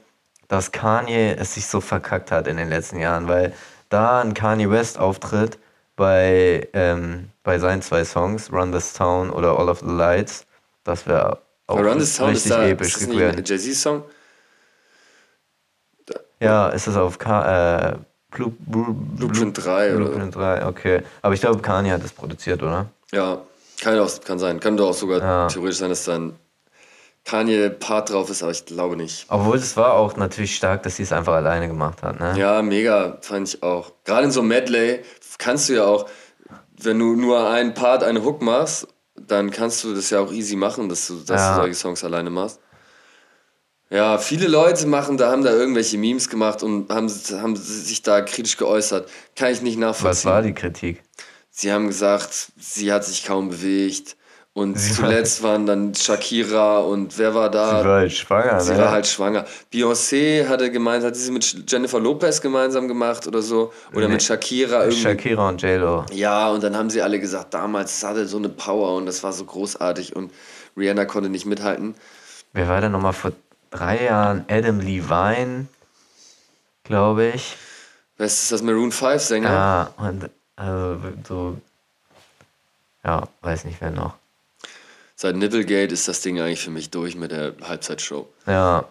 [0.48, 3.54] dass Kanye es sich so verkackt hat in den letzten Jahren, weil
[3.90, 5.58] da ein Kanye West Auftritt
[5.96, 10.46] bei, ähm, bei seinen zwei Songs, Run This Town oder All of the Lights,
[10.84, 14.04] das wäre auch Run This Town ist richtig da, episch ist ein Jay-Z-Song?
[16.40, 17.94] Ja, ist das auf äh,
[18.32, 20.06] Blue, Blue, Blueprint 3 oder?
[20.06, 21.04] Blueprint 3, okay.
[21.22, 22.88] Aber ich glaube, Kanye hat das produziert, oder?
[23.12, 23.38] Ja,
[23.82, 24.60] kann, auch, kann sein.
[24.60, 25.48] Kann doch auch sogar Ja.
[25.48, 26.34] theoretisch sein, dass da ein
[27.26, 29.26] Kanye-Part drauf ist, aber ich glaube nicht.
[29.30, 32.38] Obwohl es war auch natürlich stark, dass sie es einfach alleine gemacht hat, ne?
[32.38, 33.92] Ja, mega, fand ich auch.
[34.04, 35.02] Gerade in so einem Medley
[35.38, 36.10] kannst du ja auch,
[36.82, 40.56] wenn du nur einen Part, eine Hook machst, dann kannst du das ja auch easy
[40.58, 41.50] machen, dass du, dass Ja.
[41.56, 42.60] du solche Songs alleine machst.
[43.90, 48.22] Ja, viele Leute machen, da haben da irgendwelche Memes gemacht und haben, haben sich da
[48.22, 49.08] kritisch geäußert.
[49.36, 50.10] Kann ich nicht nachvollziehen.
[50.10, 51.04] Was war die Kritik?
[51.52, 54.18] Sie haben gesagt, sie hat sich kaum bewegt.
[54.56, 57.80] Und Sie war- zuletzt waren dann Shakira und wer war da?
[57.82, 58.78] Sie war halt schwanger, Sie ne?
[58.78, 59.46] war halt schwanger.
[59.74, 63.74] Beyoncé hatte gemeint, hat sie mit Jennifer Lopez gemeinsam gemacht oder so?
[63.94, 64.14] Oder Nee.
[64.14, 65.02] mit Shakira irgendwie.
[65.02, 66.06] Shakira und J-Lo.
[66.12, 69.34] ja, und dann haben sie alle gesagt, damals hatte so eine Power und das war
[69.34, 70.32] so großartig und
[70.78, 71.96] Rihanna konnte nicht mithalten.
[72.54, 73.32] Wer war denn nochmal vor
[73.72, 74.46] drei Jahren?
[74.50, 75.66] Adam Levine,
[76.84, 77.58] glaube ich.
[78.20, 79.50] Was ist das Maroon 5 Sänger?
[79.50, 81.58] Ja, und also so,
[83.04, 84.14] ja, weiß nicht wer noch.
[85.24, 88.28] Seit Nipplegate ist das Ding eigentlich für mich durch mit der Halbzeitshow.
[88.46, 88.84] Ja.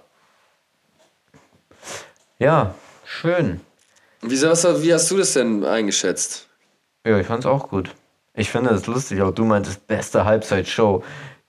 [2.39, 2.75] Ja,
[3.05, 3.61] schön.
[4.23, 6.49] Wie, was, wie hast du das denn eingeschätzt?
[7.07, 7.91] Ja, ich fand's auch gut.
[8.33, 11.05] Ich finde es lustig, auch du meintest beste Halbzeitshow.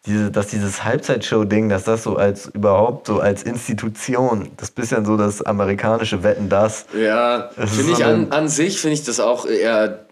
[0.06, 5.16] diese, dass dieses Halbzeitshow-Ding, dass das so als überhaupt so als Institution, das bisschen so
[5.16, 6.88] das amerikanische Wetten das.
[6.94, 10.08] Ja, ist finde ich an, an sich, finde ich das auch eher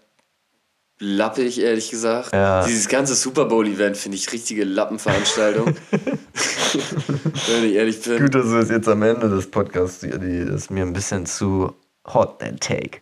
[1.02, 2.32] lappig, ehrlich gesagt.
[2.32, 2.64] Ja.
[2.64, 5.74] Dieses ganze Super Bowl-Event finde ich richtige Lappenveranstaltung.
[7.48, 8.20] Wenn ich ehrlich bin.
[8.20, 11.74] Gut, dass du es jetzt am Ende des Podcasts, die, ist mir ein bisschen zu
[12.06, 13.00] hot, that take.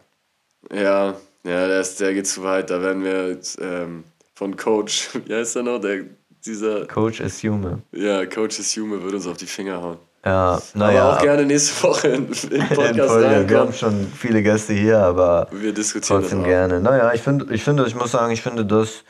[0.73, 2.71] Ja, ja, der, ist, der geht zu weit.
[2.71, 5.81] Da werden wir ähm, von Coach, wie heißt der noch?
[5.81, 6.05] Der,
[6.45, 7.83] dieser, Coach assume.
[7.93, 9.99] ja, Coach Assume wird uns auf die Finger hauen.
[10.25, 11.03] Ja, naja.
[11.05, 13.49] Aber auch gerne nächste Woche in, in Podcast Folge.
[13.49, 16.81] Wir haben schon viele Gäste hier, aber Wir diskutieren trotzdem gerne.
[16.81, 19.05] Naja, ich finde, ich finde, ich muss sagen, ich finde das,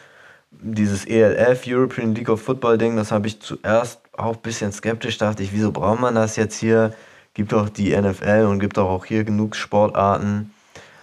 [0.53, 5.19] dieses ELF, European League of Football Ding, das habe ich zuerst auch ein bisschen skeptisch,
[5.19, 6.93] dachte ich, wieso braucht man das jetzt hier?
[7.35, 10.53] Gibt doch die NFL und gibt doch auch hier genug Sportarten.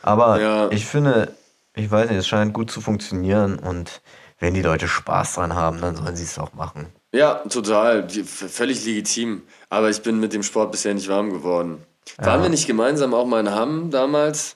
[0.02, 0.68] Aber Ja.
[0.72, 1.32] ich finde,
[1.74, 4.02] ich weiß nicht, es scheint gut zu funktionieren und
[4.40, 6.88] wenn die Leute Spaß dran haben, dann sollen sie es auch machen.
[7.12, 8.10] Ja, total.
[8.10, 9.44] Völlig legitim.
[9.70, 11.84] Aber ich bin mit dem Sport bisher nicht warm geworden.
[12.18, 14.56] Waren wir nicht gemeinsam auch mal in Hamm damals?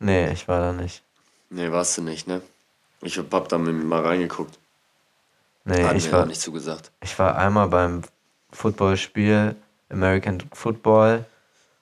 [0.00, 1.02] Nee, ich war da nicht.
[1.50, 2.42] Nee, warst du nicht, ne?
[3.02, 4.58] Ich hab da mal reingeguckt.
[5.64, 6.90] Nee, Hat ich mir war, nicht zugesagt.
[7.02, 8.02] Ich war einmal beim
[8.52, 9.54] Footballspiel
[9.90, 11.24] American Football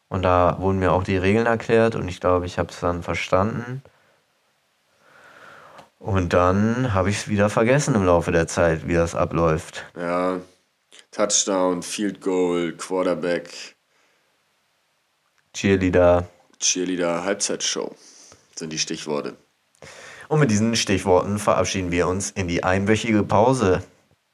[0.08, 3.02] und da wurden mir auch die Regeln erklärt und ich glaube, ich habe es dann
[3.02, 3.82] verstanden.
[5.98, 9.84] Und dann habe ich es wieder vergessen im Laufe der Zeit, wie das abläuft.
[9.96, 10.40] Ja.
[11.10, 13.76] Touchdown, Field Goal, Quarterback,
[15.56, 16.28] Cheerleader.
[16.60, 17.94] Cheerleader, Halbzeitshow
[18.54, 19.36] sind die Stichworte.
[20.28, 23.82] Und mit diesen Stichworten verabschieden wir uns in die einwöchige Pause.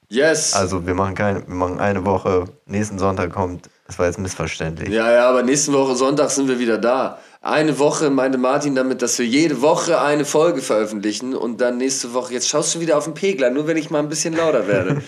[0.09, 0.53] Yes!
[0.55, 2.47] Also wir machen keine, wir machen eine Woche.
[2.67, 3.71] Nächsten Sonntag kommt.
[3.87, 4.89] Das war jetzt missverständlich.
[4.89, 7.19] Ja, ja, aber nächste Woche Sonntag sind wir wieder da.
[7.45, 12.14] Eine Woche meinte Martin damit, dass wir jede Woche eine Folge veröffentlichen und dann nächste
[12.14, 14.68] Woche, jetzt schaust du wieder auf den Pegler, nur wenn ich mal ein bisschen lauter
[14.68, 15.03] werde.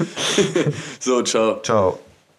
[0.98, 1.60] so, ciao.
[1.62, 2.00] Ciao.